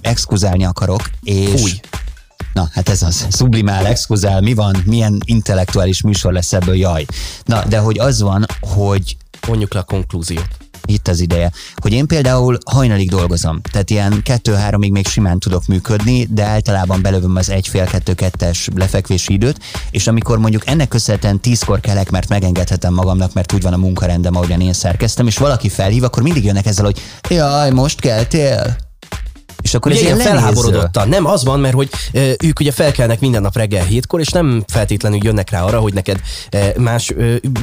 [0.01, 1.61] exkuzálni akarok, és...
[1.61, 1.71] Fúj.
[2.53, 3.27] Na, hát ez az.
[3.31, 7.05] Sublimál, exkuzál, mi van, milyen intellektuális műsor lesz ebből, jaj.
[7.45, 9.17] Na, de hogy az van, hogy
[9.47, 10.47] Mondjuk le a konklúziót.
[10.93, 16.27] Itt az ideje, hogy én például hajnalig dolgozom, tehát ilyen kettő-háromig még simán tudok működni,
[16.29, 19.59] de általában belövöm az egy-fél-kettő-kettes lefekvési időt,
[19.91, 24.35] és amikor mondjuk ennek köszönhetően tízkor kelek, mert megengedhetem magamnak, mert úgy van a munkarendem,
[24.35, 28.82] ahogyan én szerkeztem, és valaki felhív, akkor mindig jönnek ezzel, hogy jaj, most keltél?
[29.73, 31.09] És akkor Ugye ez ilyen felháborodottan.
[31.09, 31.89] Nem, az van, mert hogy
[32.43, 36.19] ők ugye felkelnek minden nap reggel hétkor, és nem feltétlenül jönnek rá arra, hogy neked
[36.77, 37.13] más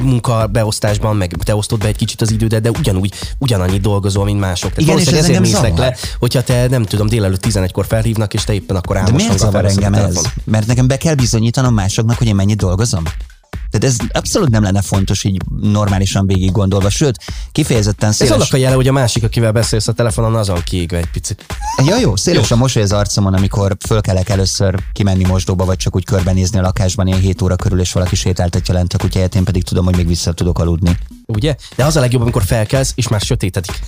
[0.01, 4.73] munkabeosztásban, meg te osztod be egy kicsit az idődet, de ugyanúgy, ugyanannyit dolgozol, mint mások.
[4.73, 8.43] Tehát Igen, és ez ezért néznek le, hogyha te nem tudom, délelőtt 11-kor felhívnak, és
[8.43, 10.21] te éppen akkor De álmosan miért zavar engem ez?
[10.43, 13.03] Mert nekem be kell bizonyítanom másoknak, hogy én mennyit dolgozom.
[13.71, 17.17] Tehát ez abszolút nem lenne fontos így normálisan végig gondolva, sőt,
[17.51, 18.33] kifejezetten Ez széles...
[18.33, 21.45] annak a jele, hogy a másik, akivel beszélsz a telefonon, azon kiégve egy picit.
[21.85, 26.05] Ja, jó, széles a mosoly az arcomon, amikor fölkelek először kimenni mosdóba, vagy csak úgy
[26.05, 29.63] körbenézni a lakásban ilyen 7 óra körül, és valaki sétáltatja lent a kutyáját, én pedig
[29.63, 30.97] tudom, hogy még vissza tudok aludni.
[31.25, 31.55] Ugye?
[31.75, 33.79] De az a legjobb, amikor felkelsz, és már sötétedik.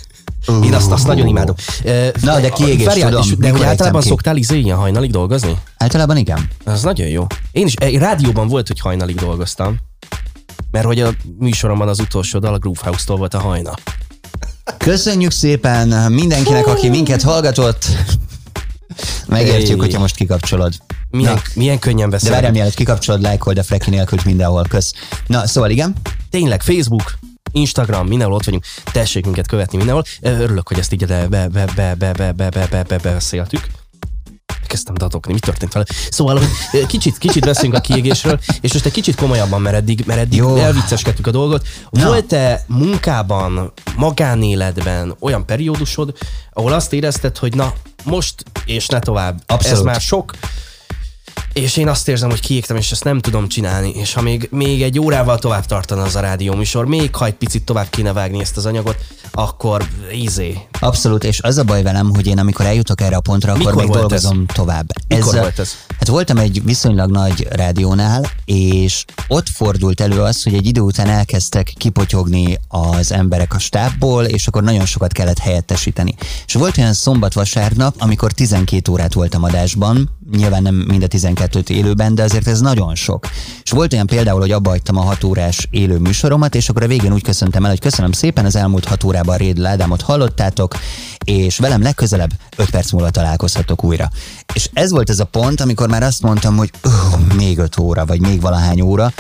[0.64, 1.56] Én azt, azt nagyon imádom.
[2.22, 3.26] Na, de kiégés, Ferián, tudom.
[3.26, 4.08] és- De hogy általában ki?
[4.08, 5.58] szoktál izé ilyen hajnalig dolgozni?
[5.78, 6.48] Általában igen.
[6.66, 7.26] Az nagyon jó.
[7.52, 9.78] Én is, én rádióban volt, hogy hajnalig dolgoztam.
[10.72, 13.74] Mert hogy a műsoromban az utolsó dal a Groove House-tól volt a hajna.
[14.78, 17.86] Köszönjük szépen mindenkinek, aki minket hallgatott.
[19.28, 19.78] Megértjük, Hey.
[19.78, 20.74] hogyha most kikapcsolod.
[21.10, 22.34] Milyen, Na, milyen könnyen de beszélek.
[22.34, 24.66] várjál, mielőtt kikapcsolod, lájkold a Freki nélkül mindenhol.
[24.70, 24.94] Kösz.
[25.28, 25.96] Na, szóval igen.
[26.30, 27.14] Tényleg, Facebook,
[27.54, 28.66] Instagram, mindenhol ott vagyunk.
[28.92, 30.04] Tessék minket követni mindenhol.
[30.22, 33.68] Örülök, hogy ezt így be, be, be, be, be, be, be, be, be, be, beszéltük.
[34.68, 35.86] Kezdtem dadogni, mi történt vele?
[36.10, 36.38] Szóval,
[36.72, 40.38] hogy kicsit, kicsit beszélünk a kiégésről, és most egy kicsit komolyabban, mert eddig, mert eddig
[40.38, 40.56] Jó.
[40.56, 41.68] elvicceskedtük a dolgot.
[41.90, 46.14] Volt-e munkában, magánéletben olyan periódusod,
[46.54, 49.42] ahol azt érezted, hogy na, most és ne tovább.
[49.46, 49.78] Abszolút.
[49.78, 50.34] Ez már sok,
[51.54, 53.90] és én azt érzem, hogy kiégtem, és ezt nem tudom csinálni.
[53.96, 57.64] És ha még, még egy órával tovább tartana az a rádióműsor, még ha egy picit
[57.64, 58.98] tovább kéne vágni ezt az anyagot,
[59.32, 60.58] akkor izé.
[60.80, 63.82] Abszolút, és az a baj velem, hogy én amikor eljutok erre a pontra, akkor Mikor
[63.82, 64.86] még volt dolgozom tovább.
[65.08, 65.76] Mikor volt ez?
[66.00, 71.08] Hát voltam egy viszonylag nagy rádiónál, és ott fordult elő az, hogy egy idő után
[71.08, 76.16] elkezdtek kipotyogni az emberek a stábból, és akkor nagyon sokat kellett helyettesíteni.
[76.46, 82.16] És volt olyan szombat-vasárnap, amikor 12 órát voltam adásban, nyilván nem mind a 12-t élőben,
[82.16, 83.28] de azért ez nagyon sok.
[83.64, 86.88] És volt olyan például, hogy abba hagytam a 6 órás élő műsoromat, és akkor a
[86.88, 90.76] végén úgy köszöntem el, hogy köszönöm szépen, az elmúlt 6 órában Rédl Ádámot hallottátok,
[91.26, 94.10] és velem legközelebb 5 perc múlva találkozhatok újra.
[94.54, 98.06] És ez volt ez a pont, amikor már azt mondtam, hogy uh, még 5 óra,
[98.06, 99.14] vagy még valahány óra,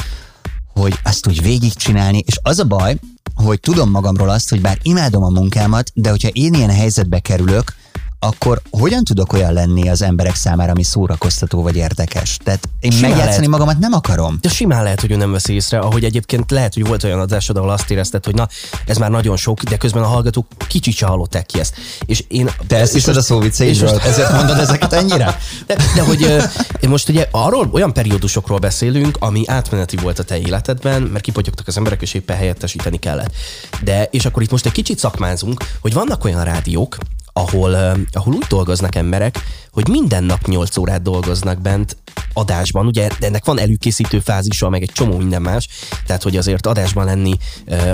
[0.73, 2.97] hogy azt úgy végigcsinálni, és az a baj,
[3.36, 7.73] hogy tudom magamról azt, hogy bár imádom a munkámat, de hogyha én ilyen helyzetbe kerülök,
[8.23, 12.38] akkor hogyan tudok olyan lenni az emberek számára, ami szórakoztató vagy érdekes?
[12.43, 13.49] Tehát én Simán megjátszani lehet.
[13.59, 14.38] magamat nem akarom.
[14.41, 17.57] De simán lehet, hogy ő nem veszi észre, ahogy egyébként lehet, hogy volt olyan adásod,
[17.57, 18.47] ahol azt érezted, hogy na,
[18.86, 21.75] ez már nagyon sok, de közben a hallgatók kicsit se hallották ki ezt.
[22.05, 23.88] És én, Te ezt hiszed a szóvicceidről?
[23.88, 25.38] és most- Ezért mondod ezeket ennyire?
[25.65, 26.43] De, de hogy
[26.89, 31.77] most ugye arról olyan periódusokról beszélünk, ami átmeneti volt a te életedben, mert kipotyogtak az
[31.77, 33.31] emberek, és éppen helyettesíteni kellett.
[33.83, 36.97] De, és akkor itt most egy kicsit szakmázunk, hogy vannak olyan rádiók,
[37.33, 39.39] ahol, uh, ahol úgy dolgoznak emberek,
[39.73, 41.97] hogy minden nap 8 órát dolgoznak bent
[42.33, 45.67] adásban, ugye de ennek van előkészítő fázisa, meg egy csomó minden más,
[46.05, 47.38] tehát hogy azért adásban lenni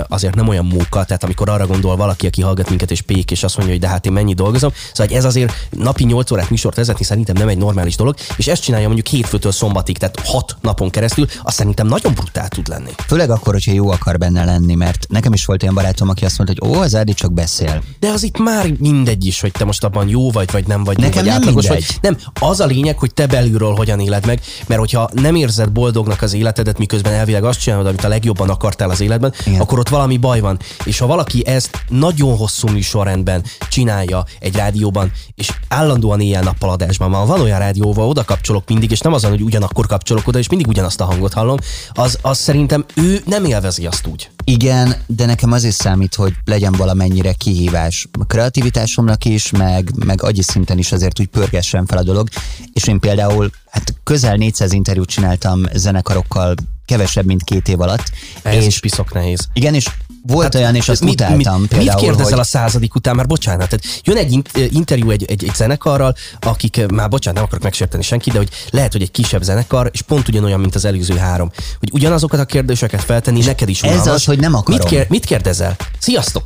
[0.08, 3.42] azért nem olyan móka, tehát amikor arra gondol valaki, aki hallgat minket és pék, és
[3.42, 6.50] azt mondja, hogy de hát én mennyi dolgozom, szóval hogy ez azért napi 8 órát
[6.50, 10.56] műsort vezetni szerintem nem egy normális dolog, és ezt csinálja mondjuk hétfőtől szombatig, tehát 6
[10.60, 12.90] napon keresztül, azt szerintem nagyon brutál tud lenni.
[13.06, 16.38] Főleg akkor, hogyha jó akar benne lenni, mert nekem is volt olyan barátom, aki azt
[16.38, 17.82] mondta, hogy ó, az Ádi csak beszél.
[17.98, 20.98] De az itt már mindegy is, hogy te most abban jó vagy, vagy nem vagy,
[20.98, 21.98] jó Nekem vagy nem átlagos, máshogy.
[22.00, 26.22] Nem, az a lényeg, hogy te belülről hogyan éled meg, mert hogyha nem érzed boldognak
[26.22, 29.60] az életedet, miközben elvileg azt csinálod, amit a legjobban akartál az életben, Igen.
[29.60, 30.58] akkor ott valami baj van.
[30.84, 37.26] És ha valaki ezt nagyon hosszú műsorrendben csinálja egy rádióban, és állandóan éjjel-nappal adásban van,
[37.26, 40.68] van olyan rádióval, oda kapcsolok mindig, és nem azon, hogy ugyanakkor kapcsolok oda, és mindig
[40.68, 41.58] ugyanazt a hangot hallom,
[41.92, 44.30] az, az szerintem ő nem élvezi azt úgy.
[44.50, 50.22] Igen, de nekem az is számít, hogy legyen valamennyire kihívás a kreativitásomnak is, meg, meg
[50.22, 52.28] agyi szinten is azért úgy pörgessen fel a dolog.
[52.72, 56.54] És én például hát közel 400 interjút csináltam zenekarokkal
[56.90, 58.10] kevesebb, mint két év alatt.
[58.42, 59.48] Ez és is piszok nehéz.
[59.52, 59.86] igen, és
[60.26, 62.40] volt olyan, és azt mit, utáltam mit, például, mit kérdezel hogy...
[62.40, 63.16] a századik után?
[63.16, 67.44] Már bocsánat, tehát jön egy in- interjú egy, egy, egy zenekarral, akik már bocsánat, nem
[67.44, 70.84] akarok megsérteni senki, de hogy lehet, hogy egy kisebb zenekar, és pont ugyanolyan, mint az
[70.84, 71.50] előző három.
[71.78, 74.14] Hogy ugyanazokat a kérdéseket feltenni, neked is ez unalmas.
[74.14, 74.78] az, hogy nem akarom.
[74.78, 75.76] Mit, kér, mit kérdezel?
[75.98, 76.44] Sziasztok!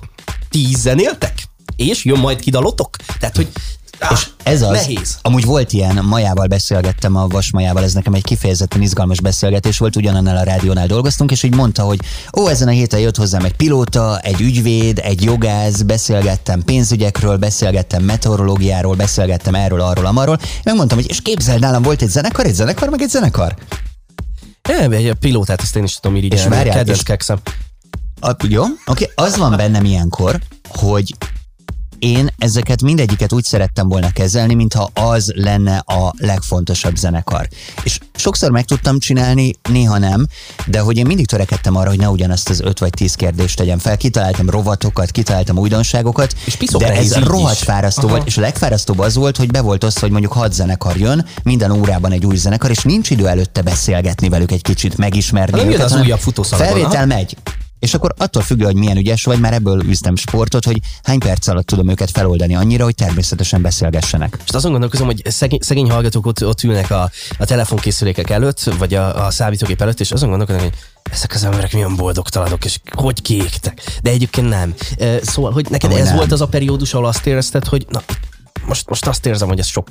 [0.51, 1.35] Tízen éltek?
[1.77, 2.97] És jön majd kidalotok?
[3.19, 3.49] Tehát, hogy
[4.13, 5.19] És ez az, Nehéz.
[5.23, 9.97] amúgy volt ilyen, Majával beszélgettem, a Vas Majával, ez nekem egy kifejezetten izgalmas beszélgetés volt,
[9.97, 11.99] ugyanannál a rádiónál dolgoztunk, és így mondta, hogy
[12.39, 18.03] ó, ezen a héten jött hozzám egy pilóta, egy ügyvéd, egy jogász, beszélgettem pénzügyekről, beszélgettem
[18.03, 20.39] meteorológiáról, beszélgettem erről, arról, amarról.
[20.63, 23.55] Megmondtam, hogy és képzeld, nálam volt egy zenekar, egy zenekar, meg egy zenekar.
[24.69, 26.49] Nem, egy a pilótát ezt én is tudom irigyelni.
[26.49, 27.41] várjál, Kedvenc és- kekszem.
[28.21, 29.11] A, jó, oké, okay.
[29.15, 31.15] az van bennem ilyenkor, hogy
[32.05, 37.49] én ezeket mindegyiket úgy szerettem volna kezelni, mintha az lenne a legfontosabb zenekar.
[37.83, 40.27] És sokszor meg tudtam csinálni, néha nem,
[40.67, 43.79] de hogy én mindig törekedtem arra, hogy ne ugyanazt az öt vagy tíz kérdést tegyem
[43.79, 43.97] fel.
[43.97, 48.17] Kitaláltam rovatokat, kitaláltam újdonságokat, És de ez rohadt fárasztó Aha.
[48.17, 51.27] volt, és a legfárasztóbb az volt, hogy be volt az, hogy mondjuk hat zenekar jön,
[51.43, 55.65] minden órában egy új zenekar, és nincs idő előtte beszélgetni velük egy kicsit, megismerni Nem
[55.65, 57.37] jön őket, az hanem újabb futószalagon, Felvétel megy.
[57.85, 61.47] És akkor attól függő, hogy milyen ügyes vagy, már ebből üztem sportot, hogy hány perc
[61.47, 64.39] alatt tudom őket feloldani annyira, hogy természetesen beszélgessenek.
[64.47, 68.95] És azon gondolkozom, hogy szegény, szegény hallgatók ott, ott ülnek a, a telefonkészülékek előtt, vagy
[68.95, 70.73] a, a számítógép előtt, és azon gondolkodom, hogy
[71.11, 73.99] ezek az emberek milyen boldogtalanok, és hogy kiégtek.
[74.03, 74.75] De egyébként nem.
[75.23, 76.17] Szóval, hogy neked Amúgy ez nem.
[76.17, 78.03] volt az a periódus, ahol azt érezted, hogy na,
[78.67, 79.89] most, most azt érzem, hogy ez sok,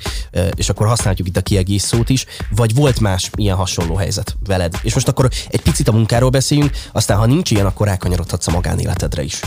[0.56, 4.74] és akkor használjuk itt a kiegész szót is, vagy volt más ilyen hasonló helyzet veled.
[4.82, 8.52] És most akkor egy picit a munkáról beszéljünk, aztán ha nincs ilyen, akkor rákanyarodhatsz a
[8.52, 9.40] magánéletedre is.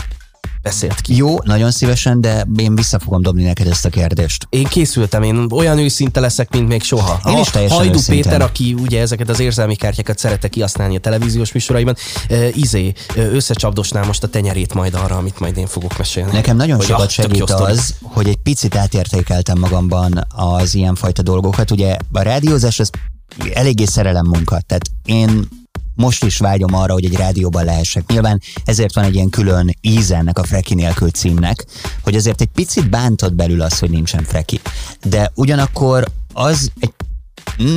[0.67, 1.15] Beszélt ki.
[1.15, 4.47] Jó, nagyon szívesen, de én vissza fogom dobni neked ezt a kérdést.
[4.49, 7.19] Én készültem, én olyan őszinte leszek, mint még soha.
[7.27, 8.21] Én A is teljesen Hajdú őszintén.
[8.21, 11.95] Péter, aki ugye ezeket az érzelmi kártyákat szerette kihasználni a televíziós műsoraiban,
[12.29, 16.31] uh, izé, összecsapdosná most a tenyerét majd arra, amit majd én fogok mesélni.
[16.31, 21.71] Nekem nagyon Hogy sokat ah, segít az, hogy egy picit átértékeltem magamban az ilyenfajta dolgokat.
[21.71, 22.89] Ugye a rádiózás az
[23.53, 25.47] eléggé szerelem munka, tehát én
[25.97, 28.11] most is vágyom arra, hogy egy rádióban lehessek.
[28.11, 31.65] Nyilván ezért van egy ilyen külön íze ennek a Freki nélkül címnek,
[32.03, 34.59] hogy azért egy picit bántod belül az, hogy nincsen Freki.
[35.03, 36.93] De ugyanakkor az egy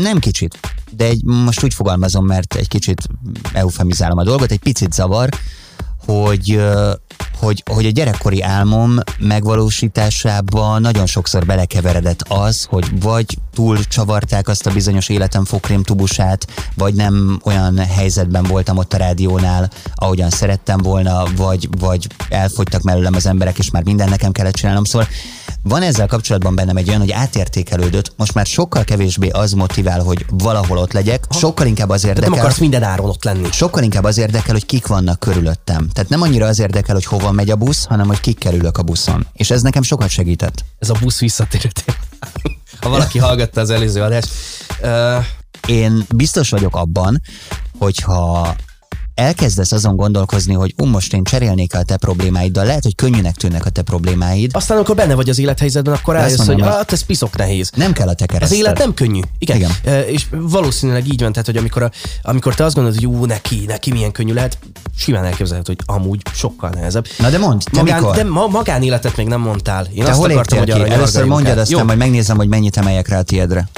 [0.02, 0.58] nem kicsit,
[0.90, 3.08] de egy, most úgy fogalmazom, mert egy kicsit
[3.52, 5.28] eufemizálom a dolgot, egy picit zavar,
[6.06, 6.60] hogy,
[7.38, 14.66] hogy, hogy a gyerekkori álmom megvalósításában nagyon sokszor belekeveredett az, hogy vagy túl csavarták azt
[14.66, 20.78] a bizonyos életem fokrém tubusát, vagy nem olyan helyzetben voltam ott a rádiónál, ahogyan szerettem
[20.78, 24.84] volna, vagy, vagy elfogytak mellőlem az emberek, és már minden nekem kellett csinálnom.
[24.84, 25.08] Szóval
[25.62, 30.26] van ezzel kapcsolatban bennem egy olyan, hogy átértékelődött, most már sokkal kevésbé az motivál, hogy
[30.30, 33.48] valahol ott legyek, sokkal inkább az Tehát nem érdekel, akarsz minden áron ott lenni.
[33.52, 35.88] sokkal inkább az érdekel, hogy kik vannak körülöttem.
[35.92, 38.82] Tehát nem annyira az érdekel, hogy hova megy a busz, hanem hogy kik kerülök a
[38.82, 39.26] buszon.
[39.32, 40.64] És ez nekem sokat segített.
[40.78, 41.70] Ez a busz visszatérő.
[42.80, 44.28] Ha valaki hallgatta az előző adást.
[44.82, 45.24] Uh,
[45.66, 47.22] Én biztos vagyok abban,
[47.78, 48.54] hogyha
[49.20, 53.66] elkezdesz azon gondolkozni, hogy um, most én cserélnék a te problémáiddal, lehet, hogy könnyűnek tűnnek
[53.66, 54.50] a te problémáid.
[54.54, 57.70] aztán, amikor benne vagy az élethelyzetben, akkor rájössz, hogy mondom, hogy- hát ez piszok nehéz.
[57.74, 59.20] Nem kell a te Az élet nem könnyű.
[59.38, 59.56] Igen.
[59.56, 59.70] Igen.
[59.84, 61.90] E, és valószínűleg így van, tehát, hogy amikor, a,
[62.22, 64.58] amikor te azt gondolod, hogy jó, neki, neki milyen könnyű lehet,
[64.96, 67.06] simán elképzelhető, hogy amúgy sokkal nehezebb.
[67.18, 68.14] Na de mondd, te mikor?
[68.16, 69.86] de ma, magánéletet még nem mondtál.
[69.94, 71.62] Én Te azt hol akartam, hogy arra Először mondjad, el.
[71.62, 73.68] aztán Jó, majd megnézem, hogy mennyit emeljek rá a tiédre.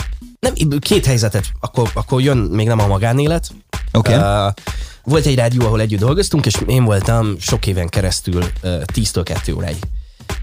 [0.40, 3.48] nem, két helyzetet, akkor, akkor jön még nem a magánélet.
[3.92, 4.14] Oké.
[4.14, 4.52] Uh,
[5.04, 9.54] volt egy rádió, ahol együtt dolgoztunk, és én voltam sok éven keresztül uh, 10-től 2
[9.54, 9.76] óráig.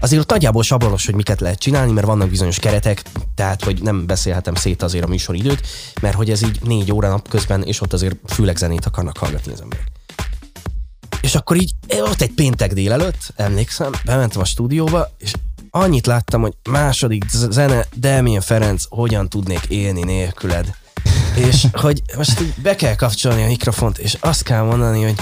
[0.00, 3.02] Azért ott nagyjából sablonos, hogy miket lehet csinálni, mert vannak bizonyos keretek,
[3.34, 5.66] tehát hogy nem beszélhetem szét azért a műsoridőt,
[6.00, 9.52] mert hogy ez így négy óra nap közben, és ott azért főleg zenét akarnak hallgatni
[9.52, 9.86] az emberek.
[11.20, 15.32] És akkor így ott egy péntek délelőtt, emlékszem, bementem a stúdióba, és
[15.70, 20.74] annyit láttam, hogy második zene, Demien Ferenc, hogyan tudnék élni nélküled.
[21.34, 25.14] És hogy most így be kell kapcsolni a mikrofont, és azt kell mondani, hogy,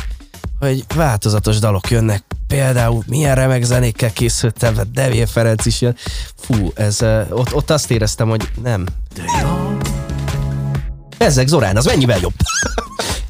[0.59, 5.97] hogy változatos dalok jönnek, például milyen remek zenékkel készültem, hát Devél Ferenc is jön.
[6.37, 8.87] Fú, ez, ott, ott azt éreztem, hogy nem.
[11.19, 12.35] Ezek Zorán, az mennyivel jobb.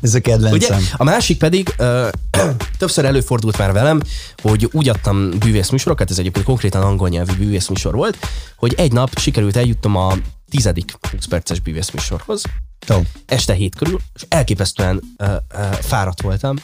[0.00, 0.30] Ez a Ugye?
[0.30, 0.82] kedvencem.
[0.96, 2.08] A másik pedig, ö,
[2.78, 4.00] többször előfordult már velem,
[4.42, 8.16] hogy úgy adtam bűvészműsorokat, ez egyébként konkrétan angol nyelvű bűvészműsor volt,
[8.56, 10.14] hogy egy nap sikerült eljutnom a
[10.50, 12.42] tizedik 20 perces bűvészműsorhoz,
[12.86, 13.02] Jó.
[13.26, 16.56] este hét körül, és elképesztően ö, ö, fáradt voltam,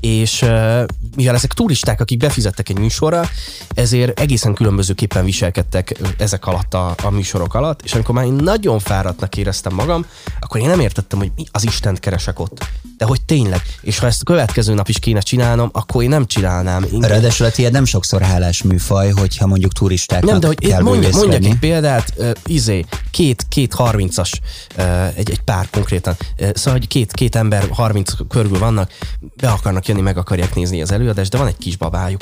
[0.00, 0.84] és ö,
[1.16, 3.28] mivel ezek turisták, akik befizettek egy műsorra,
[3.74, 8.78] ezért egészen különbözőképpen viselkedtek ezek alatt a, a műsorok alatt, és amikor már én nagyon
[8.78, 10.06] fáradtnak éreztem magam,
[10.40, 12.68] akkor én nem értettem, hogy mi az Istent keresek ott.
[13.00, 16.26] De hogy tényleg, és ha ezt a következő nap is kéne csinálnom, akkor én nem
[16.26, 16.86] csinálnám.
[16.92, 20.82] Inkább- Ráadásul a tiéd nem sokszor hálás műfaj, hogyha mondjuk turistáknak nem, de hogy kell
[20.82, 21.50] mondja, mondjak bűvészkedni.
[21.50, 24.32] egy példát, uh, izé, két, két 30-as,
[24.76, 28.90] uh, egy, egy pár konkrétan, uh, szóval, hogy két, két ember 30 körül vannak,
[29.36, 32.20] be akarnak jönni, meg akarják nézni az előadást, de van egy kis babájuk.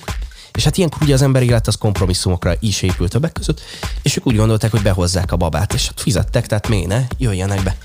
[0.53, 3.61] És hát ilyenkor ugye az ember élet az kompromisszumokra is épült többek között,
[4.03, 7.63] és ők úgy gondolták, hogy behozzák a babát, és hát fizettek, tehát miért ne, jöjjenek
[7.63, 7.77] be.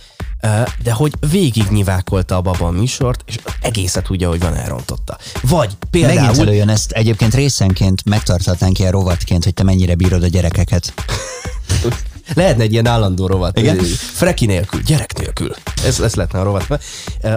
[0.84, 5.18] De hogy végig nyivákolta a baba a műsort, és egészet ugye, hogy van elrontotta.
[5.42, 6.20] Vagy például...
[6.20, 10.94] Megint előjön ezt egyébként részenként megtarthatnánk ilyen rovatként, hogy te mennyire bírod a gyerekeket.
[12.34, 13.58] Lehetne egy ilyen állandó rovat.
[13.58, 13.78] Igen?
[14.14, 15.56] Freki nélkül, gyerek nélkül.
[15.86, 16.80] Ez, ez lehetne a rovat.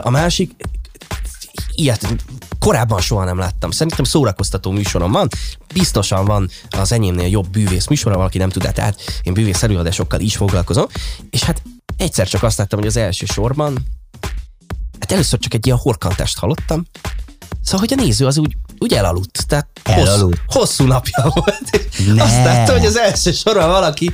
[0.01, 0.51] A másik,
[1.75, 2.17] ilyet
[2.59, 3.71] korábban soha nem láttam.
[3.71, 5.29] Szerintem szórakoztató műsorom van.
[5.73, 10.37] Biztosan van az enyémnél jobb bűvész műsora, valaki nem tud, tehát én bűvész előadásokkal is
[10.37, 10.87] foglalkozom.
[11.31, 11.63] És hát
[11.97, 13.77] egyszer csak azt láttam, hogy az első sorban,
[15.01, 16.87] hát először csak egy ilyen horkantást hallottam,
[17.67, 19.45] Szóval, hogy a néző az úgy, úgy elaludt.
[19.49, 20.41] Tehát Elaludt.
[20.47, 21.89] Hosszú, hosszú napja volt.
[22.15, 22.23] Ne.
[22.23, 24.13] Azt látta, hogy az első soron valaki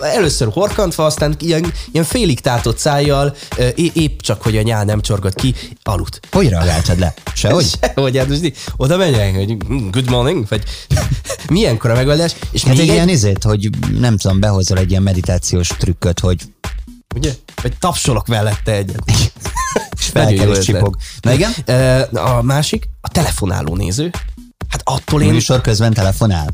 [0.00, 3.36] először horkantva, aztán ilyen, ilyen félig tátott szájjal,
[3.74, 6.20] épp csak, hogy a nyál nem csorgott ki, aludt.
[6.30, 7.14] Hogy reagáltad le?
[7.34, 7.70] Sehogy?
[7.94, 9.56] Hogy hát most oda menjek, hogy
[9.90, 10.62] good morning, vagy
[11.48, 12.34] milyenkor a megoldás.
[12.50, 16.20] És Hát még egy egy, ilyen izét, hogy nem tudom, behozol egy ilyen meditációs trükköt,
[16.20, 16.38] hogy
[17.18, 19.02] ugye, vagy tapsolok mellette egyet.
[19.98, 20.96] és jó felkel és csipog.
[21.20, 21.52] Na igen?
[22.12, 24.10] A másik, a telefonáló néző.
[24.68, 25.32] Hát attól én...
[25.32, 26.46] Műsor közben telefonál.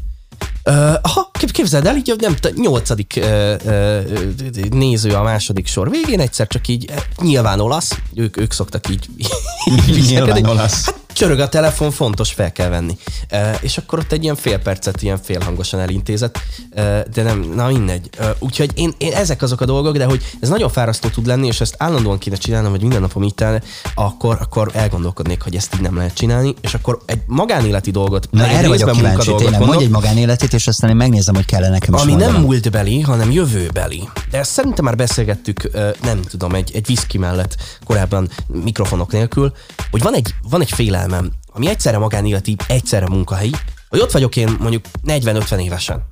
[0.66, 6.20] Uh, aha, kép- képzeld el, így nem nyolcadik uh, uh, néző a második sor végén,
[6.20, 9.08] egyszer csak így, eh, nyilván olasz, ők, ők szoktak így,
[9.88, 10.06] így.
[10.06, 10.84] Nyilván olasz.
[10.84, 12.96] Hát csörög a telefon, fontos, fel kell venni.
[13.32, 16.38] Uh, és akkor ott egy ilyen fél percet ilyen félhangosan elintézett,
[16.70, 18.10] uh, de nem, na mindegy.
[18.20, 21.46] Uh, úgyhogy én, én, ezek azok a dolgok, de hogy ez nagyon fárasztó tud lenni,
[21.46, 23.62] és ezt állandóan kéne csinálnom, vagy minden napom így telne,
[23.94, 28.46] akkor, akkor elgondolkodnék, hogy ezt így nem lehet csinálni, és akkor egy magánéleti dolgot, Na
[28.46, 29.50] erre vagyok kíváncsi, tényleg.
[29.50, 33.00] mondok, Mondj egy magánéletét, és aztán én megnézem, hogy kell nekem is ami nem múltbeli,
[33.00, 34.08] hanem jövőbeli.
[34.30, 35.70] De ezt szerintem már beszélgettük,
[36.02, 39.52] nem tudom, egy, egy whisky mellett korábban mikrofonok nélkül,
[39.90, 40.70] hogy van egy, van egy
[41.04, 43.52] félelmem, ami egyszerre magánéleti, egyszerre munkahelyi,
[43.88, 46.06] hogy ott vagyok én mondjuk 40-50 évesen.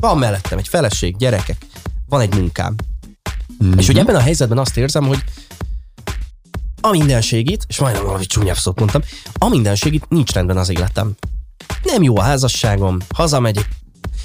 [0.00, 1.66] Van mellettem egy feleség, gyerekek,
[2.08, 2.74] van egy munkám.
[3.64, 3.78] Mm-hmm.
[3.78, 5.24] És hogy ebben a helyzetben azt érzem, hogy
[6.80, 9.02] a mindenségit, és majdnem valami csúnyább szót mondtam,
[9.38, 11.14] a mindenségit nincs rendben az életem.
[11.82, 13.68] Nem jó a házasságom, hazamegyek,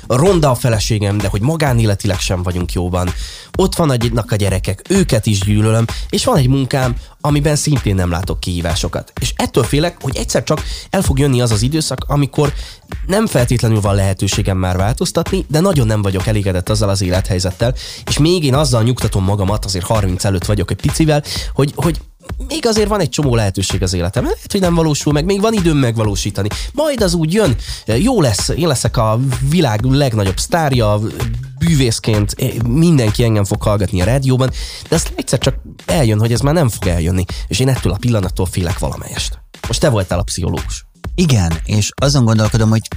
[0.08, 3.10] ronda a feleségem, de hogy magánéletileg sem vagyunk jóban.
[3.58, 8.40] Ott vannak a gyerekek, őket is gyűlölöm, és van egy munkám, amiben szintén nem látok
[8.40, 9.14] kihívásokat.
[9.22, 12.54] És ettől félek, hogy egyszer csak el fog jönni az az időszak, amikor
[13.06, 17.74] nem feltétlenül van lehetőségem már változtatni, de nagyon nem vagyok elégedett azzal az élethelyzettel,
[18.06, 22.02] és még én azzal nyugtatom magamat, azért 30 előtt vagyok egy picivel, hogy, hogy
[22.48, 24.32] még azért van egy csomó lehetőség az életemben.
[24.34, 26.48] Lehet, hogy nem valósul meg, még van időm megvalósítani.
[26.74, 29.20] Majd az úgy jön, jó lesz, én leszek a
[29.50, 31.00] világ legnagyobb sztárja,
[31.60, 32.36] bűvészként
[32.68, 34.52] mindenki engem fog hallgatni a rádióban,
[34.90, 37.98] de azt egyszer csak eljön, hogy ez már nem fog eljönni, és én ettől a
[37.98, 39.40] pillanattól félek valamelyest.
[39.68, 40.86] Most te voltál a pszichológus.
[41.16, 42.88] Igen, és azon gondolkodom, hogy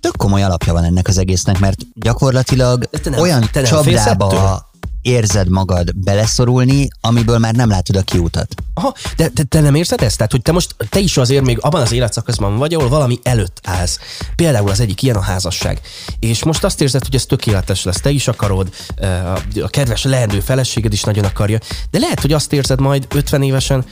[0.00, 4.72] tök komoly alapja van ennek az egésznek, mert gyakorlatilag te nem- olyan te nem csapdába
[5.04, 8.54] érzed magad beleszorulni, amiből már nem látod a kiutat.
[8.74, 10.16] Aha, de te, te nem érzed ezt?
[10.16, 13.60] Tehát, hogy te most, te is azért még abban az életszakaszban vagy, ahol valami előtt
[13.62, 13.98] állsz.
[14.36, 15.80] Például az egyik ilyen a házasság.
[16.18, 20.40] És most azt érzed, hogy ez tökéletes lesz, te is akarod, eh, a, kedves leendő
[20.40, 21.58] feleséged is nagyon akarja,
[21.90, 23.84] de lehet, hogy azt érzed majd 50 évesen,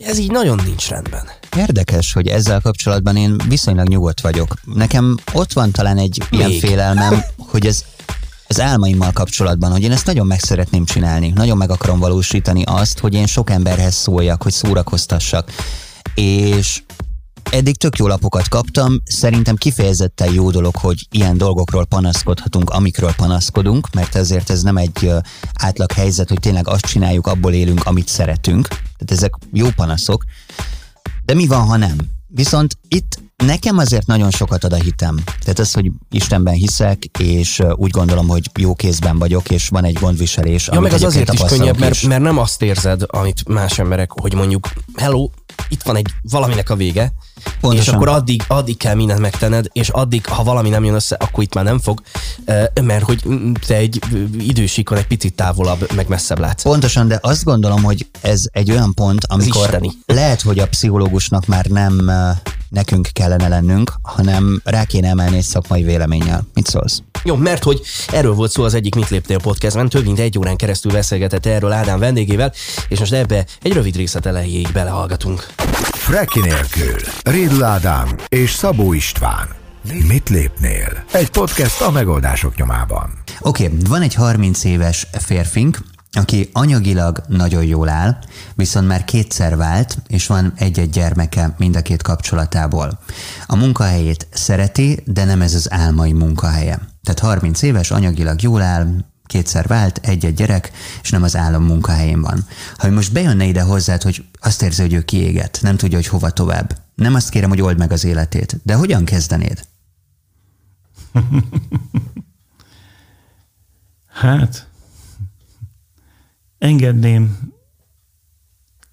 [0.00, 1.28] ez így nagyon nincs rendben.
[1.56, 4.54] Érdekes, hogy ezzel kapcsolatban én viszonylag nyugodt vagyok.
[4.74, 6.60] Nekem ott van talán egy ilyen Még.
[6.60, 7.84] félelmem, hogy ez
[8.54, 12.98] az álmaimmal kapcsolatban, hogy én ezt nagyon meg szeretném csinálni, nagyon meg akarom valósítani azt,
[12.98, 15.50] hogy én sok emberhez szóljak, hogy szórakoztassak.
[16.14, 16.82] És
[17.50, 23.92] eddig tök jó lapokat kaptam, szerintem kifejezetten jó dolog, hogy ilyen dolgokról panaszkodhatunk, amikről panaszkodunk,
[23.92, 25.10] mert ezért ez nem egy
[25.52, 28.68] átlag helyzet, hogy tényleg azt csináljuk, abból élünk, amit szeretünk.
[28.68, 30.24] Tehát ezek jó panaszok.
[31.24, 31.96] De mi van, ha nem?
[32.26, 35.16] Viszont itt Nekem azért nagyon sokat ad a hitem.
[35.40, 39.98] Tehát az, hogy Istenben hiszek, és úgy gondolom, hogy jó kézben vagyok, és van egy
[40.00, 40.68] gondviselés.
[40.72, 44.34] Ja, meg az azért is könnyebb, mert, mert nem azt érzed, amit más emberek, hogy
[44.34, 45.28] mondjuk, hello,
[45.68, 47.12] itt van egy valaminek a vége,
[47.60, 47.86] Pontosan.
[47.86, 51.42] és akkor addig, addig kell mindent megtenned, és addig, ha valami nem jön össze, akkor
[51.42, 52.02] itt már nem fog,
[52.82, 53.22] mert hogy
[53.66, 53.98] te egy
[54.38, 56.62] idősíkon egy picit távolabb, meg messzebb látsz.
[56.62, 61.66] Pontosan, de azt gondolom, hogy ez egy olyan pont, amikor lehet, hogy a pszichológusnak már
[61.66, 62.10] nem
[62.74, 66.46] nekünk kellene lennünk, hanem rá kéne emelni egy szakmai véleménnyel.
[66.54, 67.02] Mit szólsz?
[67.24, 67.80] Jó, mert hogy
[68.12, 71.72] erről volt szó az egyik Mit léptél podcastben, több mint egy órán keresztül beszélgetett erről
[71.72, 72.52] Ádám vendégével,
[72.88, 75.46] és most ebbe egy rövid részlet elejéig belehallgatunk.
[75.92, 79.48] Freki nélkül, Ridl Ádám és Szabó István.
[80.08, 81.04] Mit lépnél?
[81.12, 83.12] Egy podcast a megoldások nyomában.
[83.40, 85.78] Oké, okay, van egy 30 éves férfink,
[86.14, 88.18] aki anyagilag nagyon jól áll,
[88.54, 92.98] viszont már kétszer vált, és van egy-egy gyermeke mind a két kapcsolatából.
[93.46, 96.78] A munkahelyét szereti, de nem ez az álmai munkahelye.
[97.02, 98.86] Tehát 30 éves, anyagilag jól áll,
[99.26, 100.70] kétszer vált, egy-egy gyerek,
[101.02, 102.46] és nem az állam munkahelyén van.
[102.76, 106.30] Ha most bejönne ide hozzád, hogy azt érzi, hogy ő kiéget, nem tudja, hogy hova
[106.30, 106.78] tovább.
[106.94, 109.66] Nem azt kérem, hogy old meg az életét, de hogyan kezdenéd?
[114.22, 114.68] hát,
[116.64, 117.52] engedném,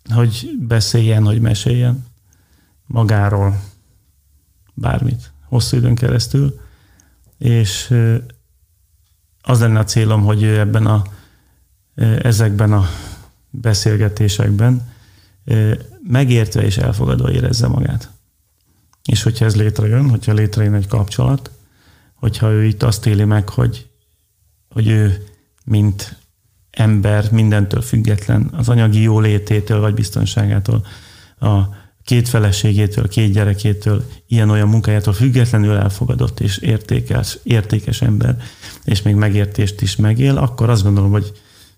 [0.10, 2.06] hogy beszéljen, hogy meséljen
[2.86, 3.62] magáról
[4.74, 6.60] bármit, hosszú időn keresztül,
[7.38, 7.94] és
[9.42, 11.04] az lenne a célom, hogy ebben a,
[12.22, 12.86] ezekben a
[13.50, 14.94] beszélgetésekben
[16.08, 18.12] megértve és elfogadva érezze magát.
[19.04, 21.52] És hogyha ez létrejön, hogyha létrejön egy kapcsolat,
[22.16, 23.90] hogyha ő itt azt éli meg, hogy,
[24.70, 25.24] hogy ő
[25.64, 26.21] mint
[26.72, 30.86] ember mindentől független, az anyagi jólététől vagy biztonságától,
[31.40, 31.60] a
[32.04, 38.38] két feleségétől, két gyerekétől, ilyen-olyan munkájától függetlenül elfogadott és értékes, értékes ember,
[38.84, 41.32] és még megértést is megél, akkor azt gondolom, hogy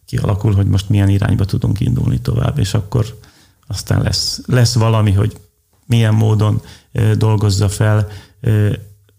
[0.06, 3.06] kialakul, hogy most milyen irányba tudunk indulni tovább, és akkor
[3.68, 5.38] aztán lesz, lesz valami, hogy
[5.86, 6.62] milyen módon
[7.18, 8.08] dolgozza fel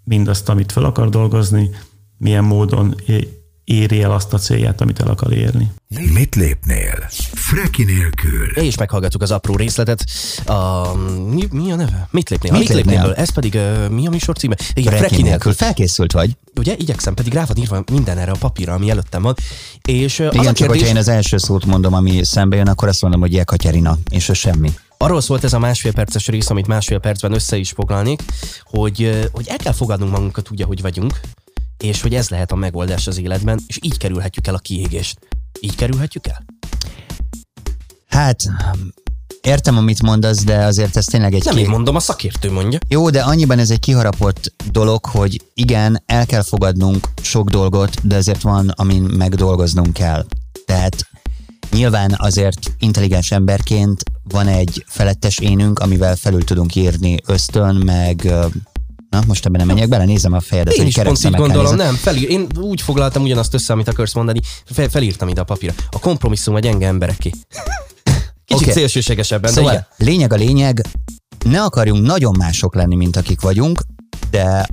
[0.05, 1.70] mindazt, amit fel akar dolgozni,
[2.18, 2.95] milyen módon
[3.64, 5.72] éri el azt a célját, amit el akar érni.
[6.12, 7.06] Mit lépnél?
[7.34, 8.50] Freki nélkül.
[8.54, 10.04] És meghallgattuk az apró részletet.
[10.46, 10.94] A,
[11.30, 12.08] mi, mi a neve?
[12.10, 12.52] Mit lépnél?
[12.52, 12.94] Mit, mit lépnél?
[12.94, 13.12] lépnél?
[13.12, 14.56] Ez pedig uh, mi a műsor címe?
[14.74, 15.52] Igen, Freki, Freki nélkül.
[15.52, 16.36] Felkészült vagy?
[16.58, 19.34] Ugye, igyekszem, pedig rá van írva minden erre a papírra, ami előttem van.
[19.88, 20.76] És, uh, Igen, az csak kérdés...
[20.76, 24.28] hogyha én az első szót mondom, ami szembe jön, akkor azt mondom, hogy Jekaterina, és
[24.28, 24.70] az semmi.
[24.98, 28.22] Arról szólt ez a másfél perces rész, amit másfél percben össze is foglalnék,
[28.62, 31.20] hogy, hogy el kell fogadnunk magunkat úgy, ahogy vagyunk,
[31.85, 35.18] és hogy ez lehet a megoldás az életben, és így kerülhetjük el a kiégést.
[35.61, 36.45] Így kerülhetjük el?
[38.09, 38.43] Hát,
[39.41, 41.45] értem, amit mondasz, de azért ez tényleg egy...
[41.45, 41.61] Nem ki...
[41.61, 42.78] én mondom, a szakértő mondja.
[42.89, 48.16] Jó, de annyiban ez egy kiharapott dolog, hogy igen, el kell fogadnunk sok dolgot, de
[48.16, 50.26] ezért van, amin megdolgoznunk kell.
[50.66, 51.09] Tehát
[51.70, 58.32] nyilván azért intelligens emberként van egy felettes énünk, amivel felül tudunk írni ösztön, meg
[59.14, 60.74] Na, most ebben nem menjek bele, nézem a fejedet.
[60.74, 64.40] Én is pont így gondolom, nem, felír, én úgy foglaltam ugyanazt össze, amit akarsz mondani,
[64.64, 65.74] fel, felírtam ide a papírra.
[65.90, 67.30] A kompromisszum a gyenge embereké.
[68.44, 68.74] Kicsit okay.
[68.74, 70.08] szélsőségesebben, szóval de igen.
[70.08, 70.86] lényeg a lényeg,
[71.44, 73.82] ne akarjunk nagyon mások lenni, mint akik vagyunk,
[74.30, 74.66] de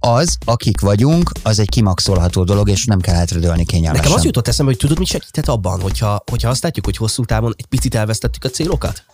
[0.00, 4.04] az, akik vagyunk, az egy kimaxolható dolog, és nem kell hátradőlni kényelmesen.
[4.04, 7.24] Nekem az jutott eszembe, hogy tudod, mit segített abban, hogyha, hogyha azt látjuk, hogy hosszú
[7.24, 9.04] távon egy picit elvesztettük a célokat?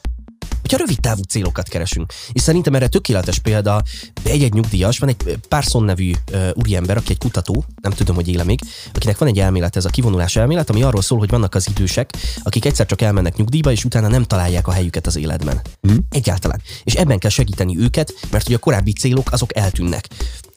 [0.68, 2.12] Hogyha rövid távú célokat keresünk.
[2.32, 3.82] És szerintem erre tökéletes példa
[4.22, 8.44] egy-egy nyugdíjas, van egy Parson nevű uh, úriember, aki egy kutató, nem tudom, hogy éle
[8.44, 8.60] még,
[8.94, 12.10] akinek van egy elmélet, ez a kivonulás elmélet, ami arról szól, hogy vannak az idősek,
[12.42, 15.60] akik egyszer csak elmennek nyugdíjba, és utána nem találják a helyüket az életben.
[15.88, 15.96] Mm.
[16.10, 16.60] Egyáltalán.
[16.84, 20.08] És ebben kell segíteni őket, mert hogy a korábbi célok azok eltűnnek.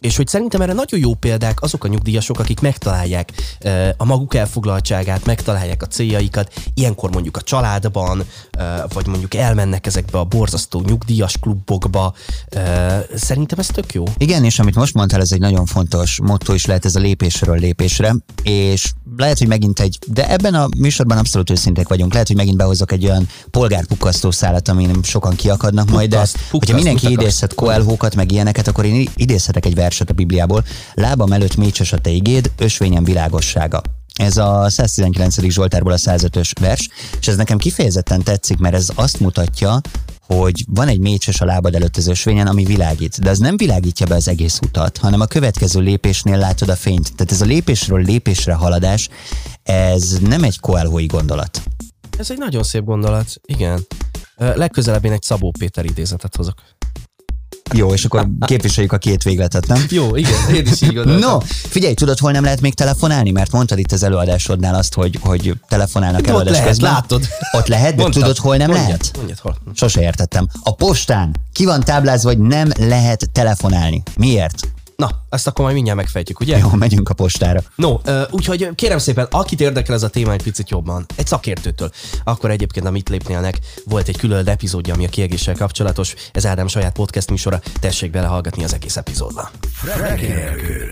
[0.01, 3.31] És hogy szerintem erre nagyon jó példák azok a nyugdíjasok, akik megtalálják
[3.97, 8.23] a maguk elfoglaltságát, megtalálják a céljaikat, ilyenkor mondjuk a családban,
[8.93, 12.13] vagy mondjuk elmennek ezekbe a borzasztó nyugdíjas klubokba.
[13.15, 14.03] Szerintem ez tök jó.
[14.17, 17.57] Igen, és amit most mondtál, ez egy nagyon fontos motto is lehet ez a lépésről
[17.57, 22.35] lépésre, és lehet, hogy megint egy, de ebben a műsorban abszolút őszinték vagyunk, lehet, hogy
[22.35, 27.53] megint behozok egy olyan polgárpukkasztó szálat, amin sokan kiakadnak majd, de pukkaszt, hogyha mindenki idézhet
[27.53, 30.63] koelhókat, meg ilyeneket, akkor én idézhetek egy verset a Bibliából.
[30.93, 33.81] Lábam előtt mécses a te igéd, ösvényem világossága.
[34.13, 35.39] Ez a 119.
[35.41, 36.89] Zsoltárból a 105-ös vers,
[37.19, 39.81] és ez nekem kifejezetten tetszik, mert ez azt mutatja,
[40.25, 44.05] hogy van egy mécses a lábad előtt az ösvényen, ami világít, de az nem világítja
[44.05, 47.15] be az egész utat, hanem a következő lépésnél látod a fényt.
[47.15, 49.09] Tehát ez a lépésről lépésre haladás,
[49.63, 51.61] ez nem egy koelhói gondolat.
[52.17, 53.85] Ez egy nagyon szép gondolat, igen.
[54.35, 56.61] Legközelebb én egy Szabó Péter idézetet hozok.
[57.73, 59.85] Jó, és akkor képviseljük a két végletet, nem?
[59.89, 61.29] Jó, igen, én is így gondoltam.
[61.29, 61.37] No,
[61.69, 63.31] figyelj, tudod, hol nem lehet még telefonálni?
[63.31, 66.91] Mert mondtad itt az előadásodnál azt, hogy, hogy telefonálnak Ott előadás lehet, közben.
[66.91, 67.27] látod.
[67.51, 68.21] Ott lehet, de Mondtad.
[68.21, 69.11] tudod, hol nem Mondjad, lehet?
[69.15, 69.55] Mondjad, hol.
[69.73, 70.47] Sose értettem.
[70.63, 74.03] A postán ki van táblázva, hogy nem lehet telefonálni.
[74.17, 74.70] Miért?
[75.01, 76.57] Na, ezt akkor majd mindjárt megfejtjük, ugye?
[76.57, 77.61] Jó, megyünk a postára.
[77.75, 77.97] No,
[78.29, 81.91] úgyhogy kérem szépen, akit érdekel ez a téma egy picit jobban, egy szakértőtől,
[82.23, 86.67] akkor egyébként a Mit lépnélnek volt egy külön epizódja, ami a kiegéssel kapcsolatos, ez Ádám
[86.67, 89.51] saját podcast műsora, tessék belehallgatni az egész epizódba.
[89.73, 90.89] Freki nélkül.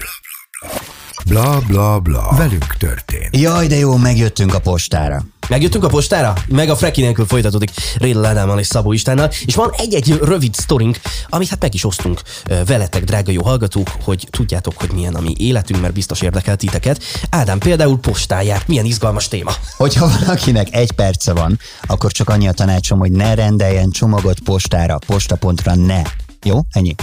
[1.26, 2.34] Bla bla bla.
[2.38, 3.38] Velünk történt.
[3.38, 5.26] Jaj, de jó, megjöttünk a postára.
[5.49, 9.74] Megjöttünk a postára, meg a Freki nélkül folytatódik Rédl Ádámmal és Szabó Istánnal, és van
[9.78, 10.99] egy-egy rövid sztorink,
[11.30, 12.22] amit hát meg is osztunk
[12.66, 17.03] veletek, drága jó hallgatók, hogy tudjátok, hogy milyen a mi életünk, mert biztos érdekel titeket.
[17.30, 19.51] Ádám például postáját, milyen izgalmas téma.
[19.78, 24.97] Hogyha valakinek egy perce van, akkor csak annyi a tanácsom, hogy ne rendeljen csomagot postára,
[25.05, 26.01] postapontra ne.
[26.43, 26.60] Jó?
[26.72, 26.95] Ennyi.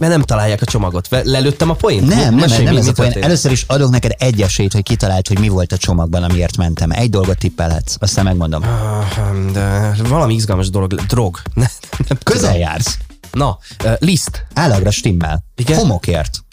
[0.00, 1.08] Mert nem találják a csomagot.
[1.22, 2.06] Lelőttem a poént?
[2.06, 3.12] Nem, nem, Mesélj, nem, nem ez a poén.
[3.12, 6.90] Először is adok neked egy esélyt, hogy kitaláld, hogy mi volt a csomagban, amiért mentem.
[6.90, 8.62] Egy dolgot tippelhetsz, aztán megmondom.
[8.62, 10.94] Ah, De valami izgalmas dolog.
[10.94, 11.38] Drog.
[11.54, 11.66] Ne,
[12.08, 12.60] nem Közel tudom.
[12.66, 12.96] jársz.
[13.32, 14.46] Na, uh, liszt.
[14.54, 15.44] Állagra stimmel.
[15.56, 15.78] Igen?
[15.78, 16.44] Homokért.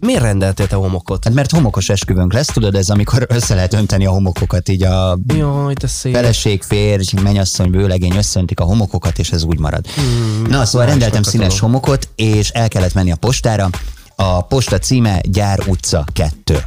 [0.00, 1.24] Miért rendeltél te homokot?
[1.24, 5.18] Hát mert homokos esküvőnk lesz, tudod, ez amikor össze lehet önteni a homokokat, így a
[5.26, 6.14] Jaj, de szép.
[6.14, 9.86] feleség, férj, mennyasszony, vőlegény összöntik a homokokat, és ez úgy marad.
[9.86, 11.62] Hmm, Na, szóval rendeltem színes dolog.
[11.62, 13.70] homokot, és el kellett menni a postára.
[14.16, 16.64] A posta címe Gyár utca 2.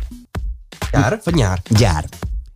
[0.92, 1.62] Nyár vagy nyár?
[1.70, 2.06] Gyár.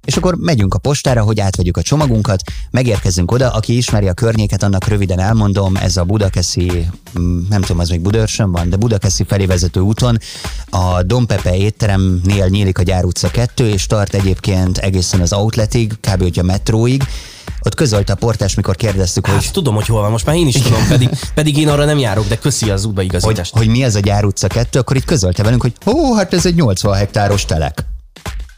[0.06, 2.42] És akkor megyünk a postára, hogy átvegyük a csomagunkat,
[2.72, 6.90] megérkezünk oda, aki ismeri a környéket, annak röviden elmondom, ez a Budakeszi,
[7.20, 10.18] mm, nem tudom, az még Budaörsön van, de Budakeszi felé vezető úton,
[10.70, 16.22] a Dompepe étteremnél nyílik a Gyár utca 2, és tart egyébként egészen az outletig, kb.
[16.22, 17.04] hogy a metróig.
[17.62, 20.48] Ott közölte a portás, mikor kérdeztük, hogy Hát tudom, hogy hol van, most már én
[20.48, 23.58] is tudom, pedig, pedig én arra nem járok, de köszi az hogy, útbaigazítást.
[23.58, 26.46] hogy mi ez a Gyár utca 2, akkor itt közölte velünk, hogy ó, hát ez
[26.46, 27.86] egy 80 hektáros telek.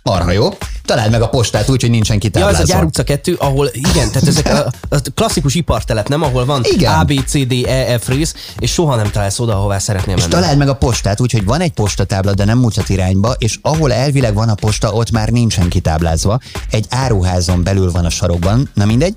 [0.04, 0.50] Marha jó.
[0.86, 2.58] Találd meg a postát úgy, hogy nincsen Ja, kitáblázva.
[2.62, 6.22] ez a Gyár utca 2, ahol igen, tehát ezek a, a klasszikus ipartelep, nem?
[6.24, 6.94] Ahol van Igen.
[6.94, 10.22] A, B, C, D, E, F rész, és soha nem találsz oda, ahová szeretnél És
[10.22, 10.34] menni.
[10.34, 13.94] találd meg a postát úgy, hogy van egy postatábla, de nem mutat irányba, és ahol
[13.94, 16.40] elvileg van a posta, ott már nincsen kitáblázva.
[16.72, 19.14] Egy áruházon belül van a sarokban, na mindegy.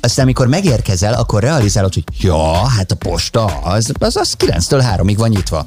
[0.00, 5.14] Aztán, amikor megérkezel, akkor realizálod, hogy ja, hát a posta az, az, az 9-től 3-ig
[5.16, 5.66] van nyitva.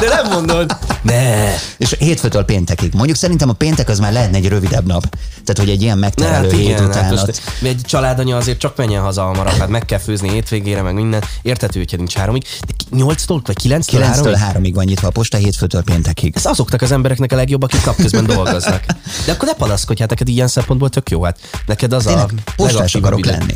[0.00, 0.76] De nem mondod.
[1.02, 1.44] Ne.
[1.78, 2.94] És hétfőtől péntekig.
[2.94, 5.02] Mondjuk szerintem a péntek az már lehetne egy rövidebb nap.
[5.44, 8.76] Tehát, hogy egy ilyen megterelő hát hét igen, után hát most egy családanya azért csak
[8.76, 11.22] menjen haza hamarabb, hát meg kell főzni hétvégére, meg minden.
[11.42, 12.42] Értető, hogyha nincs háromig.
[12.66, 14.72] De ki- nyolctól vagy kilenctől 9-től háromig?
[14.72, 16.32] 3-ig van nyitva a posta, hétfőtől péntekig.
[16.36, 18.84] Ez azoknak az embereknek a legjobb, akik napközben dolgoznak.
[19.26, 21.22] De akkor ne panaszkodj, hát neked ilyen szempontból tök jó.
[21.22, 23.30] Hát neked az Tényleg, a postás akarok idő.
[23.30, 23.54] lenni.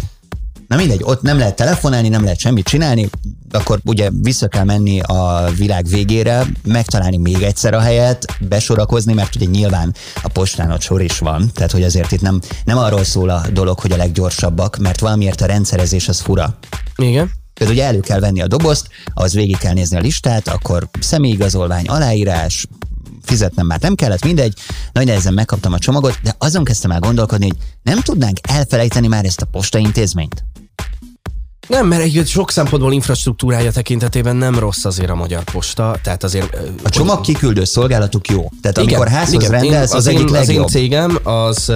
[0.68, 3.08] Na mindegy, ott nem lehet telefonálni, nem lehet semmit csinálni,
[3.50, 9.36] akkor ugye vissza kell menni a világ végére, megtalálni még egyszer a helyet, besorakozni, mert
[9.36, 13.04] ugye nyilván a postán ott sor is van, tehát hogy azért itt nem, nem arról
[13.04, 16.58] szól a dolog, hogy a leggyorsabbak, mert valamiért a rendszerezés az fura.
[16.96, 17.30] Igen.
[17.54, 21.86] Például ugye elő kell venni a dobozt, az végig kell nézni a listát, akkor személyigazolvány,
[21.86, 22.66] aláírás,
[23.22, 24.54] fizetnem már nem kellett, mindegy,
[24.92, 29.24] nagy nehezen megkaptam a csomagot, de azon kezdtem el gondolkodni, hogy nem tudnánk elfelejteni már
[29.24, 30.44] ezt a postaintézményt.
[31.70, 36.56] Nem, mert egy sok szempontból infrastruktúrája tekintetében nem rossz azért a magyar posta, tehát azért...
[36.82, 38.50] A csomag kiküldő szolgálatuk jó.
[38.62, 40.68] Tehát amikor házhoz igen, rendelsz, én, az, az, egyik én, az én legjobb.
[40.68, 41.72] cégem az,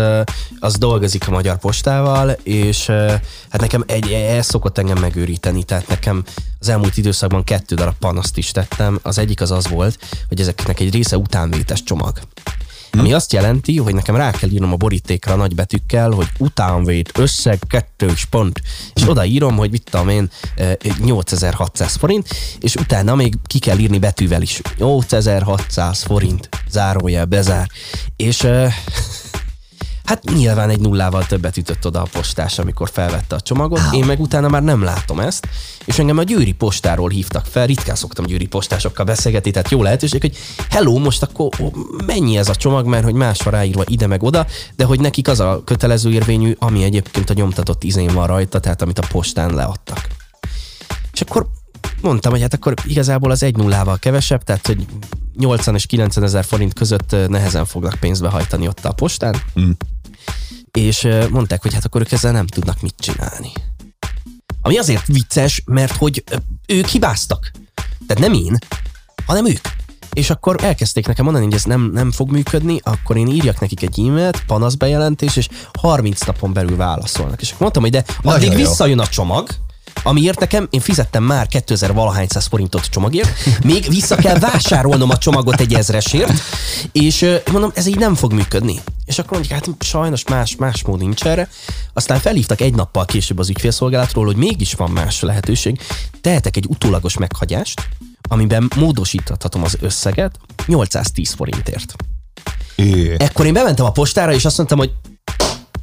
[0.58, 2.86] az dolgozik a magyar postával, és
[3.48, 6.24] hát nekem egy, ez szokott engem megőríteni, tehát nekem
[6.60, 8.98] az elmúlt időszakban kettő darab panaszt is tettem.
[9.02, 12.18] Az egyik az az volt, hogy ezeknek egy része utánvétes csomag.
[12.98, 17.58] Ami azt jelenti, hogy nekem rá kell írnom a borítékra nagy betűkkel, hogy utánvét, összeg,
[17.68, 18.60] kettős pont,
[18.94, 22.28] és odaírom, hogy mit tudom én, eh, 8600 forint,
[22.60, 24.60] és utána még ki kell írni betűvel is.
[24.78, 27.68] 8600 forint, zárójel, bezár.
[28.16, 28.74] És eh,
[30.04, 33.80] Hát nyilván egy nullával többet ütött oda a postás, amikor felvette a csomagot.
[33.92, 35.48] Én meg utána már nem látom ezt,
[35.84, 37.66] és engem a győri postáról hívtak fel.
[37.66, 40.36] Ritkán szoktam győri postásokkal beszélgetni, tehát jó lehetőség, hogy
[40.70, 41.48] hello, most akkor
[42.06, 44.46] mennyi ez a csomag, mert hogy más van ráírva ide meg oda,
[44.76, 48.82] de hogy nekik az a kötelező érvényű, ami egyébként a nyomtatott izén van rajta, tehát
[48.82, 50.08] amit a postán leadtak.
[51.12, 51.46] És akkor
[52.00, 54.86] mondtam, hogy hát akkor igazából az egy nullával kevesebb, tehát hogy
[55.36, 59.36] 80 és 90 ezer forint között ö, nehezen fognak pénzbe hajtani ott a postán.
[59.60, 59.70] Mm.
[60.78, 63.52] És mondták, hogy hát akkor ők ezzel nem tudnak mit csinálni.
[64.62, 66.24] Ami azért vicces, mert hogy
[66.66, 67.50] ők hibáztak.
[68.06, 68.58] Tehát nem én,
[69.26, 69.60] hanem ők.
[70.12, 73.82] És akkor elkezdték nekem mondani, hogy ez nem, nem fog működni, akkor én írjak nekik
[73.82, 75.48] egy e-mailt, panaszbejelentés, és
[75.78, 77.40] 30 napon belül válaszolnak.
[77.40, 78.66] És akkor mondtam, hogy de addig Nagyon jó.
[78.66, 79.48] visszajön a csomag,
[80.02, 83.28] amiért nekem, én fizettem már 2000 valahány száz forintot csomagért,
[83.64, 86.42] még vissza kell vásárolnom a csomagot egy ezresért,
[86.92, 88.80] és mondom, ez így nem fog működni.
[89.04, 91.48] És akkor mondjuk, hát sajnos más, más mód nincs erre.
[91.92, 95.80] Aztán felhívtak egy nappal később az ügyfélszolgálatról, hogy mégis van más lehetőség.
[96.20, 97.88] Tehetek egy utólagos meghagyást,
[98.28, 101.94] amiben módosíthatom az összeget 810 forintért.
[102.76, 103.14] Ő.
[103.18, 104.92] Ekkor én bementem a postára, és azt mondtam, hogy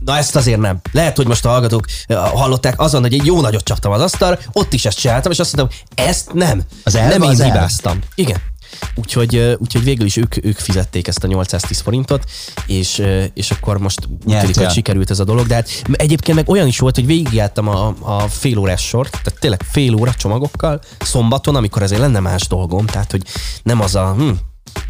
[0.06, 0.80] Na ezt azért nem.
[0.91, 4.74] Lehet, hogy most a hallgatók hallották azon, hogy egy jó nagyot csaptam az asztalra, ott
[4.74, 6.62] is ezt csináltam, és azt mondtam, ezt nem.
[6.84, 7.52] Az elv nem én az elv.
[7.52, 7.99] hibáztam.
[8.16, 8.38] Igen.
[8.95, 12.30] Úgyhogy, úgyhogy végül is ők, ők fizették ezt a 810 forintot,
[12.66, 15.47] és, és akkor most úgy tűnik, hogy sikerült ez a dolog.
[15.47, 19.39] De hát egyébként meg olyan is volt, hogy végigjártam a, a fél órás sort, tehát
[19.39, 23.22] tényleg fél óra csomagokkal, szombaton, amikor azért lenne más dolgom, tehát hogy
[23.64, 24.30] nem az a hm,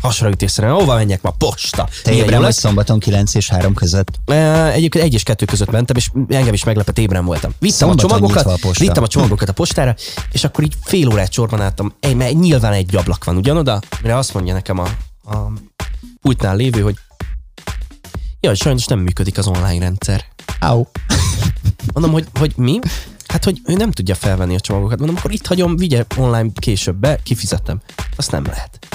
[0.01, 1.89] hasraütésszerűen, hova menjek ma, posta.
[2.03, 4.19] Te ébren vagy szombaton 9 és 3 között.
[4.25, 7.51] E, Egyébként egy és kettő között mentem, és engem is meglepett, ébren voltam.
[7.59, 8.83] Vittem a csomagokat, a posta.
[8.83, 9.95] vittem a csomagokat a postára,
[10.31, 11.93] és akkor így fél órát sorban álltam.
[11.99, 14.87] Egy, mert nyilván egy ablak van ugyanoda, mire azt mondja nekem a,
[15.23, 15.51] a
[16.21, 16.95] pultnál lévő, hogy
[18.39, 20.25] jaj, sajnos nem működik az online rendszer.
[20.59, 20.83] Au.
[21.93, 22.79] Mondom, hogy, hogy mi?
[23.27, 24.97] Hát, hogy ő nem tudja felvenni a csomagokat.
[24.97, 27.81] Mondom, akkor itt hagyom, vigye online később be, kifizettem.
[28.15, 28.87] Azt nem lehet.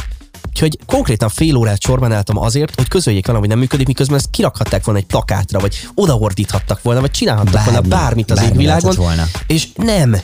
[0.57, 4.31] Úgyhogy konkrétan fél órát sorban álltam azért, hogy közöljék velem, hogy nem működik, miközben ezt
[4.31, 8.95] kirakhatták volna egy plakátra, vagy odaordíthattak volna, vagy csinálhattak Bármi, volna bármit az égvilágon.
[8.95, 9.25] volna.
[9.47, 10.17] És nem.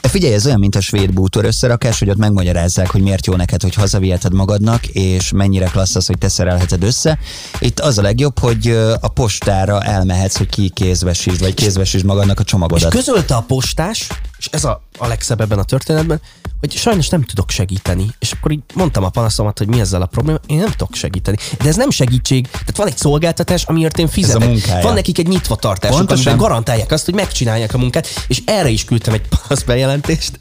[0.00, 3.34] De figyelj, ez olyan, mint a svéd bútor összerakás, hogy ott megmagyarázzák, hogy miért jó
[3.34, 7.18] neked, hogy hazaviheted magadnak, és mennyire klassz az, hogy te szerelheted össze.
[7.58, 8.68] Itt az a legjobb, hogy
[9.00, 12.90] a postára elmehetsz, hogy ki kézvesítsd, vagy kézvesítsd magadnak a És csomagodat.
[12.90, 14.06] közölte a postás,
[14.38, 16.20] és ez a, a legszebb ebben a történetben,
[16.60, 18.06] hogy sajnos nem tudok segíteni.
[18.18, 21.36] És akkor így mondtam a panaszomat, hogy mi ezzel a probléma, én nem tudok segíteni.
[21.58, 22.48] De ez nem segítség.
[22.50, 24.48] Tehát van egy szolgáltatás, amiért én fizetek.
[24.48, 24.82] munkája.
[24.82, 28.84] van nekik egy nyitva tartásuk, amiben garantálják azt, hogy megcsinálják a munkát, és erre is
[28.84, 30.38] küldtem egy panasz bejelentést.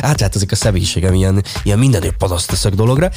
[0.00, 3.10] Átváltozik a személyiségem ilyen, ilyen mindenért panaszt teszek dologra.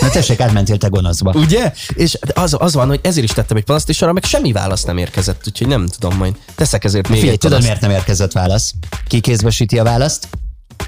[0.00, 1.32] Na tessék, átmentél te gonoszba.
[1.32, 1.72] Ugye?
[1.94, 4.82] És az, az van, hogy ezért is tettem egy panaszt, és arra meg semmi válasz
[4.82, 6.34] nem érkezett, úgyhogy nem tudom majd.
[6.54, 8.74] Teszek ezért még Figyelj, egy tudod, miért nem érkezett válasz?
[9.06, 10.28] Ki kézbesíti a választ?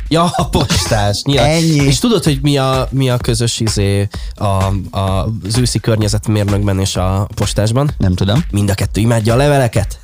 [0.09, 1.23] Ja, a postás.
[1.23, 1.51] Nyilván.
[1.51, 1.85] Ennyi.
[1.87, 6.97] És tudod, hogy mi a, mi a közös izé a, a, az őszi környezetmérnökben és
[6.97, 7.91] a postásban?
[7.99, 8.45] Nem tudom.
[8.51, 10.02] Mind a kettő imádja a leveleket.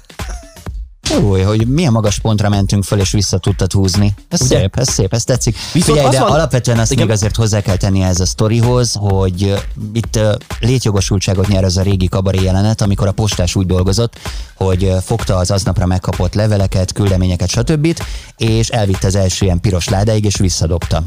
[1.11, 4.15] Jó, hogy milyen magas pontra mentünk föl, és vissza tudtad húzni.
[4.29, 4.59] Ez Ugye?
[4.59, 5.57] szép, ez szép, ez tetszik.
[5.73, 7.07] Viszont Figyelj, de van- alapvetően azt Igen.
[7.07, 9.55] még azért hozzá kell tenni ez a sztorihoz, hogy
[9.93, 10.19] itt
[10.61, 14.19] létjogosultságot nyer az a régi kabaré jelenet, amikor a postás úgy dolgozott,
[14.55, 18.01] hogy fogta az aznapra megkapott leveleket, küldeményeket, stb.
[18.37, 21.03] és elvitte az első ilyen piros ládáig, és visszadobta.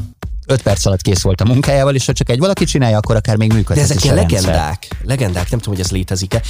[0.46, 3.36] Öt perc alatt kész volt a munkájával, és ha csak egy valaki csinálja, akkor akár
[3.36, 4.40] még működhet De ezek ilyen rendszer.
[4.42, 4.88] legendák.
[5.02, 6.42] Legendák, nem tudom, hogy ez létezik-e.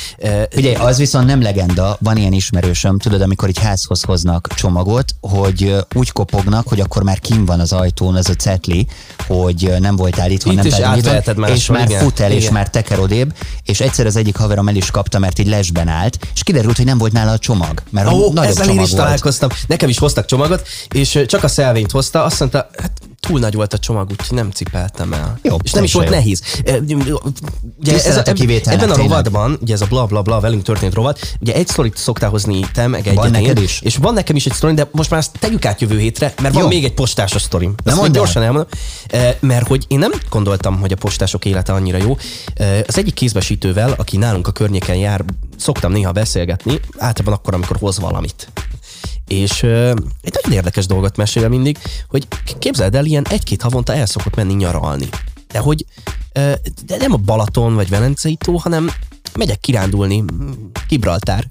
[0.56, 5.76] Ugye, az viszont nem legenda, van ilyen ismerősöm, tudod, amikor egy házhoz hoznak csomagot, hogy
[5.94, 8.86] úgy kopognak, hogy akkor már kim van az ajtón ez a cetli,
[9.26, 10.64] hogy nem voltál itt, Itt nem
[10.94, 12.02] nyitva, máshol, és már igen.
[12.02, 12.52] fut el, és Igen.
[12.52, 13.34] már teker odébb,
[13.64, 16.86] és egyszer az egyik haverom el is kapta, mert így lesben állt, és kiderült, hogy
[16.86, 19.02] nem volt nála a csomag, mert Ó, oh, nagyobb ezzel én csomag is volt.
[19.02, 19.48] találkoztam.
[19.66, 22.90] Nekem is hoztak csomagot, és csak a szelvényt hozta, azt mondta, hát
[23.28, 25.38] túl nagy volt a csomag, úgyhogy nem cipeltem el.
[25.42, 26.86] Jó, és nem is volt teljesen nehéz.
[27.80, 30.94] Ugye Tisztelet a kivételnek, ebben a rovatban, ugye ez a bla bla bla velünk történt
[30.94, 33.80] rovat, ugye egy sztorit szoktál hozni te, meg egy Van neked is?
[33.80, 36.54] És van nekem is egy sztorim, de most már ezt tegyük át jövő hétre, mert
[36.54, 36.68] van Jó.
[36.68, 37.74] még egy postásos sztorim.
[37.84, 38.68] Ezt mondd gyorsan elmondom.
[39.40, 42.16] Mert hogy én nem gondoltam, hogy a postások élete annyira jó.
[42.86, 45.24] Az egyik kézbesítővel, aki nálunk a környéken jár,
[45.56, 48.48] szoktam néha beszélgetni, általában akkor, amikor hoz valamit.
[49.26, 49.90] És ö,
[50.22, 54.54] egy nagyon érdekes dolgot mesél mindig, hogy képzeld el, ilyen egy-két havonta el szokott menni
[54.54, 55.08] nyaralni.
[55.52, 55.84] De hogy
[56.32, 56.52] ö,
[56.86, 58.90] de nem a Balaton vagy Velencei tó, hanem
[59.34, 60.24] megyek kirándulni,
[60.88, 61.44] Gibraltár.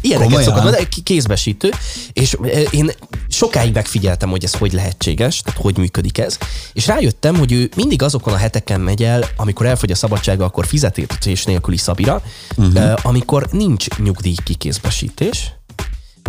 [0.00, 0.54] Ilyeneket Komolyan?
[0.54, 1.70] szokott k- kézbesítő,
[2.12, 2.36] és
[2.70, 2.90] én
[3.28, 6.38] sokáig megfigyeltem, hogy ez hogy lehetséges, tehát hogy működik ez,
[6.72, 10.66] és rájöttem, hogy ő mindig azokon a heteken megy el, amikor elfogy a szabadsága, akkor
[10.66, 12.22] fizetés nélküli szabira,
[12.56, 12.92] uh-huh.
[13.02, 15.52] amikor nincs nyugdíj kikézbesítés,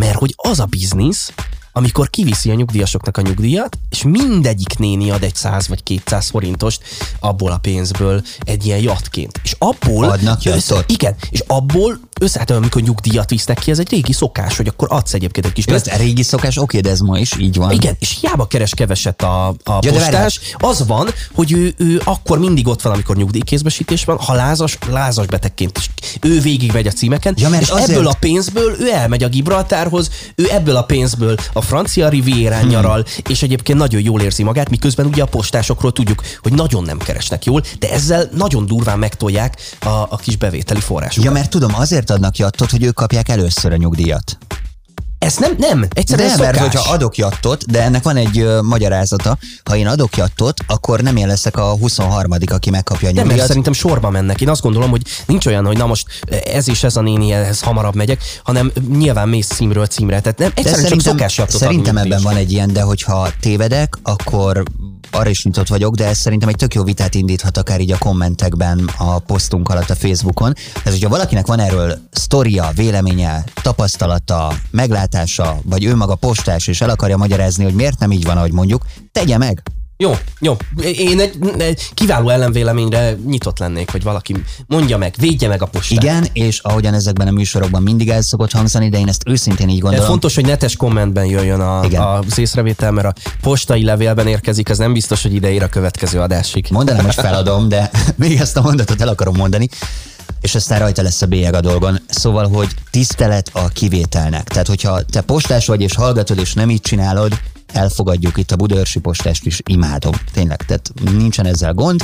[0.00, 1.32] mert hogy az a biznisz,
[1.76, 6.80] amikor kiviszi a nyugdíjasoknak a nyugdíjat, és mindegyik néni ad egy 100 vagy 200 forintost
[7.20, 9.40] abból a pénzből egy ilyen jatként.
[9.42, 10.04] És abból...
[10.10, 10.90] Adnak jattot?
[10.90, 15.14] Igen, és abból összeállítom, amikor nyugdíjat visznek ki, ez egy régi szokás, hogy akkor adsz
[15.14, 16.00] egyébként egy kis Ez pénzt.
[16.00, 17.70] a régi szokás, oké, de ez ma is így van.
[17.70, 22.38] Igen, és hiába keres keveset a, a de postás, az van, hogy ő, ő akkor
[22.38, 25.90] mindig ott van, amikor nyugdíjkézbesítés van, ha lázas, lázas betegként is.
[26.20, 30.10] Ő végigmegy a címeken, Ja, mert és azért- ebből a pénzből ő elmegy a Gibraltárhoz,
[30.34, 32.68] ő ebből a pénzből a francia rivérán hmm.
[32.68, 36.98] nyaral, és egyébként nagyon jól érzi magát, miközben ugye a postásokról tudjuk, hogy nagyon nem
[36.98, 41.24] keresnek jól, de ezzel nagyon durván megtolják a, a kis bevételi forrásokat.
[41.24, 44.38] Ja, mert tudom, azért adnak jattot, hogy ők kapják először a nyugdíjat.
[45.18, 49.38] Ez nem, nem, egyszerűen De, mert hogyha adok jattot, de ennek van egy ö, magyarázata,
[49.64, 53.26] ha én adok jattot, akkor nem én leszek a 23 aki megkapja a Nem, mert
[53.26, 53.46] nyugdíjat.
[53.46, 54.40] szerintem sorba mennek.
[54.40, 56.06] Én azt gondolom, hogy nincs olyan, hogy na most
[56.44, 60.20] ez és ez a néni, ehhez hamarabb megyek, hanem nyilván mész címről címre.
[60.20, 63.98] Tehát nem, De egyszerűen csak szerintem, szokásjaptot szerintem ebben van egy ilyen, de hogyha tévedek,
[64.02, 64.62] akkor
[65.10, 67.98] arra is nyitott vagyok, de ez szerintem egy tök jó vitát indíthat akár így a
[67.98, 70.54] kommentekben a posztunk alatt a Facebookon.
[70.72, 75.15] Tehát, hogyha valakinek van erről sztoria, véleménye, tapasztalata, meglátása,
[75.62, 78.84] vagy ő maga postás, és el akarja magyarázni, hogy miért nem így van, ahogy mondjuk,
[79.12, 79.62] tegye meg.
[79.98, 80.56] Jó, jó.
[80.82, 84.34] Én egy, egy kiváló ellenvéleményre nyitott lennék, hogy valaki
[84.66, 86.02] mondja meg, védje meg a postát.
[86.02, 89.74] Igen, és ahogyan ezekben a műsorokban mindig el szokott hangzani, de én ezt őszintén így
[89.74, 90.06] De gondolom.
[90.06, 92.02] fontos, hogy netes kommentben jöjjön a, Igen.
[92.02, 96.20] az észrevétel, mert a postai levélben érkezik, az nem biztos, hogy ide ér a következő
[96.20, 96.66] adásig.
[96.70, 99.68] Mondanám, hogy feladom, de még ezt a mondatot el akarom mondani,
[100.46, 102.00] és aztán rajta lesz a bélyeg a dolgon.
[102.08, 104.48] Szóval, hogy tisztelet a kivételnek.
[104.48, 107.32] Tehát, hogyha te postás vagy és hallgatod, és nem így csinálod,
[107.72, 110.12] elfogadjuk itt a Budaörsi postást is, imádom.
[110.32, 112.00] Tényleg, tehát nincsen ezzel gond.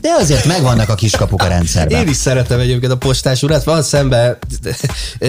[0.00, 2.00] De azért megvannak a kiskapuk a rendszerben.
[2.00, 4.38] Én is szeretem egyébként a postás urat, van szembe,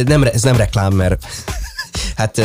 [0.05, 1.25] nem, ez nem reklám, mert
[2.15, 2.41] hát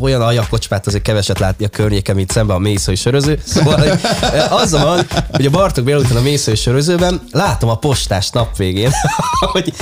[0.00, 3.38] olyan aljakocsmát azért keveset látni a környéken, mint szemben a mészői söröző.
[3.44, 3.98] Szóval
[4.50, 8.90] az van, hogy a Bartók Béla után a mészői sörözőben látom a postás nap végén,
[9.52, 9.72] hogy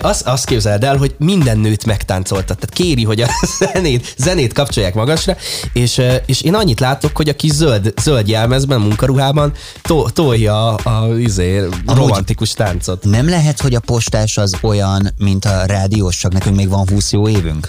[0.00, 2.58] azt, azt képzeld el, hogy minden nőt megtáncoltat.
[2.58, 5.36] Tehát kéri, hogy a zenét, zenét kapcsolják magasra,
[5.72, 9.52] és, és én annyit látok, hogy a kis zöld, zöld jelmezben, munkaruhában
[9.82, 13.04] to, tolja a, a izé, romantikus táncot.
[13.04, 17.12] Nem lehet, hogy a postás az olyan, mint a rádiós, csak nekünk még van 20
[17.12, 17.68] jó évünk?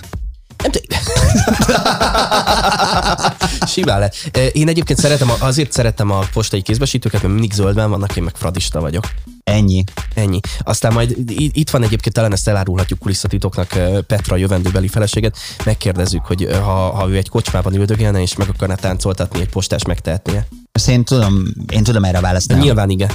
[3.67, 4.11] Simán le.
[4.51, 8.36] Én egyébként szeretem, a- azért szeretem a postai kézbesítőket, mert mindig zöldben vannak, én meg
[8.36, 9.03] fradista vagyok.
[9.43, 9.83] Ennyi.
[10.13, 10.39] Ennyi.
[10.59, 13.67] Aztán majd itt van egyébként, talán ezt elárulhatjuk kulisszatitoknak
[14.07, 19.39] Petra jövendőbeli feleséget, megkérdezzük, hogy ha, ha ő egy kocsmában üldögélne, és meg akarná táncoltatni,
[19.39, 20.47] egy postás megtehetnie.
[20.71, 22.61] Ezt én tudom, én tudom erre választani.
[22.61, 23.11] Nyilván igen.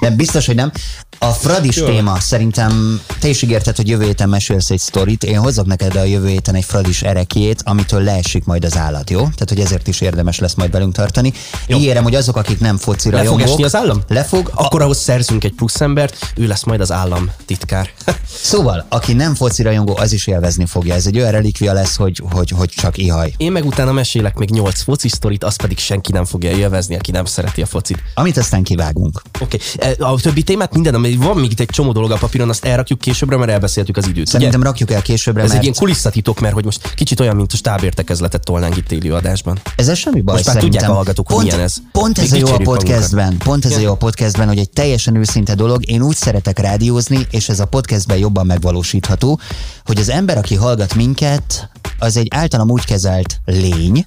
[0.00, 0.72] De biztos, hogy nem.
[1.22, 1.86] A Fradis Jó.
[1.86, 5.24] téma, szerintem te is ígérted, hogy jövő héten mesélsz egy sztorit.
[5.24, 9.18] Én hozok neked a jövő héten egy Fradis erekjét, amitől leesik majd az állat, jó?
[9.18, 11.32] Tehát, hogy ezért is érdemes lesz majd velünk tartani.
[11.66, 11.78] Jó.
[11.78, 14.02] Ígérem, hogy azok, akik nem focira Le fog esni az állam?
[14.08, 14.50] Le fog.
[14.54, 17.90] A, Akkor ahhoz szerzünk egy plusz embert, ő lesz majd az állam titkár.
[18.50, 20.94] szóval, aki nem foci rajongó, az is élvezni fogja.
[20.94, 23.32] Ez egy olyan relikvia lesz, hogy, hogy, hogy csak ihaj.
[23.36, 27.10] Én meg utána mesélek még nyolc foci sztorit, azt pedig senki nem fogja élvezni, aki
[27.10, 28.02] nem szereti a focit.
[28.14, 29.22] Amit aztán kivágunk.
[29.40, 29.94] Oké, okay.
[29.98, 32.98] a többi témát minden, ami van még itt egy csomó dolog a papíron, azt elrakjuk
[32.98, 34.26] későbbre, mert elbeszéltük az időt.
[34.26, 34.68] Szerintem ugye?
[34.68, 37.56] rakjuk el későbbre, Ez mert egy ilyen kulisszatitok, mert hogy most kicsit olyan, mint a
[37.56, 39.60] stábértekezletet tolnánk itt téli adásban.
[39.76, 41.74] Ez semmi baj Most már tudják a hallgatók, hogy pont, milyen ez.
[41.92, 43.86] Pont ez Még a jó a podcastben, pont ez a Igen.
[43.86, 45.88] jó a podcastben, hogy egy teljesen őszinte dolog.
[45.90, 49.40] Én úgy szeretek rádiózni, és ez a podcastben jobban megvalósítható,
[49.84, 54.06] hogy az ember, aki hallgat minket, az egy általam úgy kezelt lény,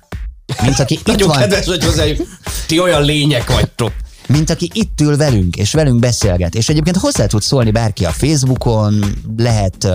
[0.62, 2.28] mint aki itt Nagyon van, kedves, hogy hozzájuk.
[2.68, 3.92] Ti olyan lények vagytok.
[4.28, 6.56] Mint aki itt ül velünk, és velünk beszélget.
[6.56, 9.04] És egyébként hozzá tud szólni bárki a Facebookon,
[9.38, 9.88] lehet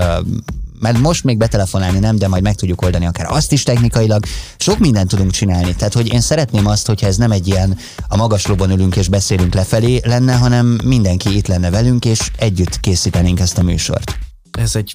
[0.80, 4.24] mert most még betelefonálni nem, de majd meg tudjuk oldani akár azt is technikailag.
[4.56, 5.74] Sok mindent tudunk csinálni.
[5.74, 9.54] Tehát, hogy én szeretném azt, hogyha ez nem egy ilyen a magaslóban ülünk és beszélünk
[9.54, 14.27] lefelé lenne, hanem mindenki itt lenne velünk, és együtt készítenénk ezt a műsort.
[14.59, 14.94] Ez egy...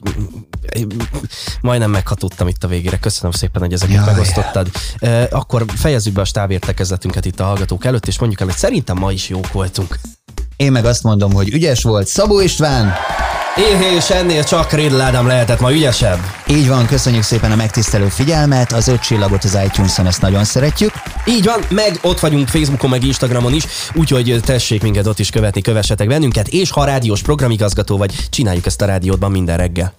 [1.62, 2.98] Majdnem meghatottam itt a végére.
[2.98, 4.06] Köszönöm szépen, hogy ezeket Jaj.
[4.06, 4.70] megosztottad.
[5.30, 9.12] Akkor fejezzük be a stábértekezletünket itt a hallgatók előtt, és mondjuk el, hogy szerintem ma
[9.12, 10.00] is jók voltunk.
[10.56, 12.94] Én meg azt mondom, hogy ügyes volt Szabó István,
[13.56, 16.20] és ennél csak Rédl Ádám lehetett ma ügyesebb.
[16.48, 20.92] így van, köszönjük szépen a megtisztelő figyelmet, az öt csillagot az iTunes-on, ezt nagyon szeretjük.
[21.26, 25.62] Így van, meg ott vagyunk Facebookon, meg Instagramon is, úgyhogy tessék minket ott is követni,
[25.62, 29.94] kövessetek bennünket, és ha rádiós programigazgató vagy, csináljuk ezt a rádiódban minden reggel.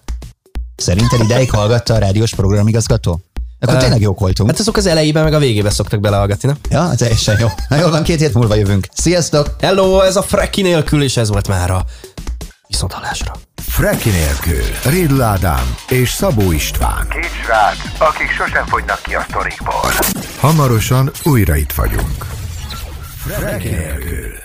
[0.75, 3.19] Szerinted ideig hallgatta a rádiós programigazgató?
[3.59, 4.49] Akkor tényleg jók voltunk.
[4.49, 6.57] Hát azok az elejében, meg a végében szoktak belehallgatni, nem?
[6.69, 7.47] Ja, teljesen jó.
[7.69, 8.87] Na jól van, két hét múlva jövünk.
[8.93, 9.55] Sziasztok!
[9.59, 11.85] Hello, ez a Freki nélkül, és ez volt már a
[12.67, 13.33] viszont hallásra.
[13.67, 14.65] Freki nélkül.
[14.83, 17.07] Rédl Ádám és Szabó István.
[17.09, 19.91] Két srác, akik sosem fogynak ki a sztorikból.
[20.39, 22.25] Hamarosan újra itt vagyunk.
[23.27, 24.43] Freki nélkül.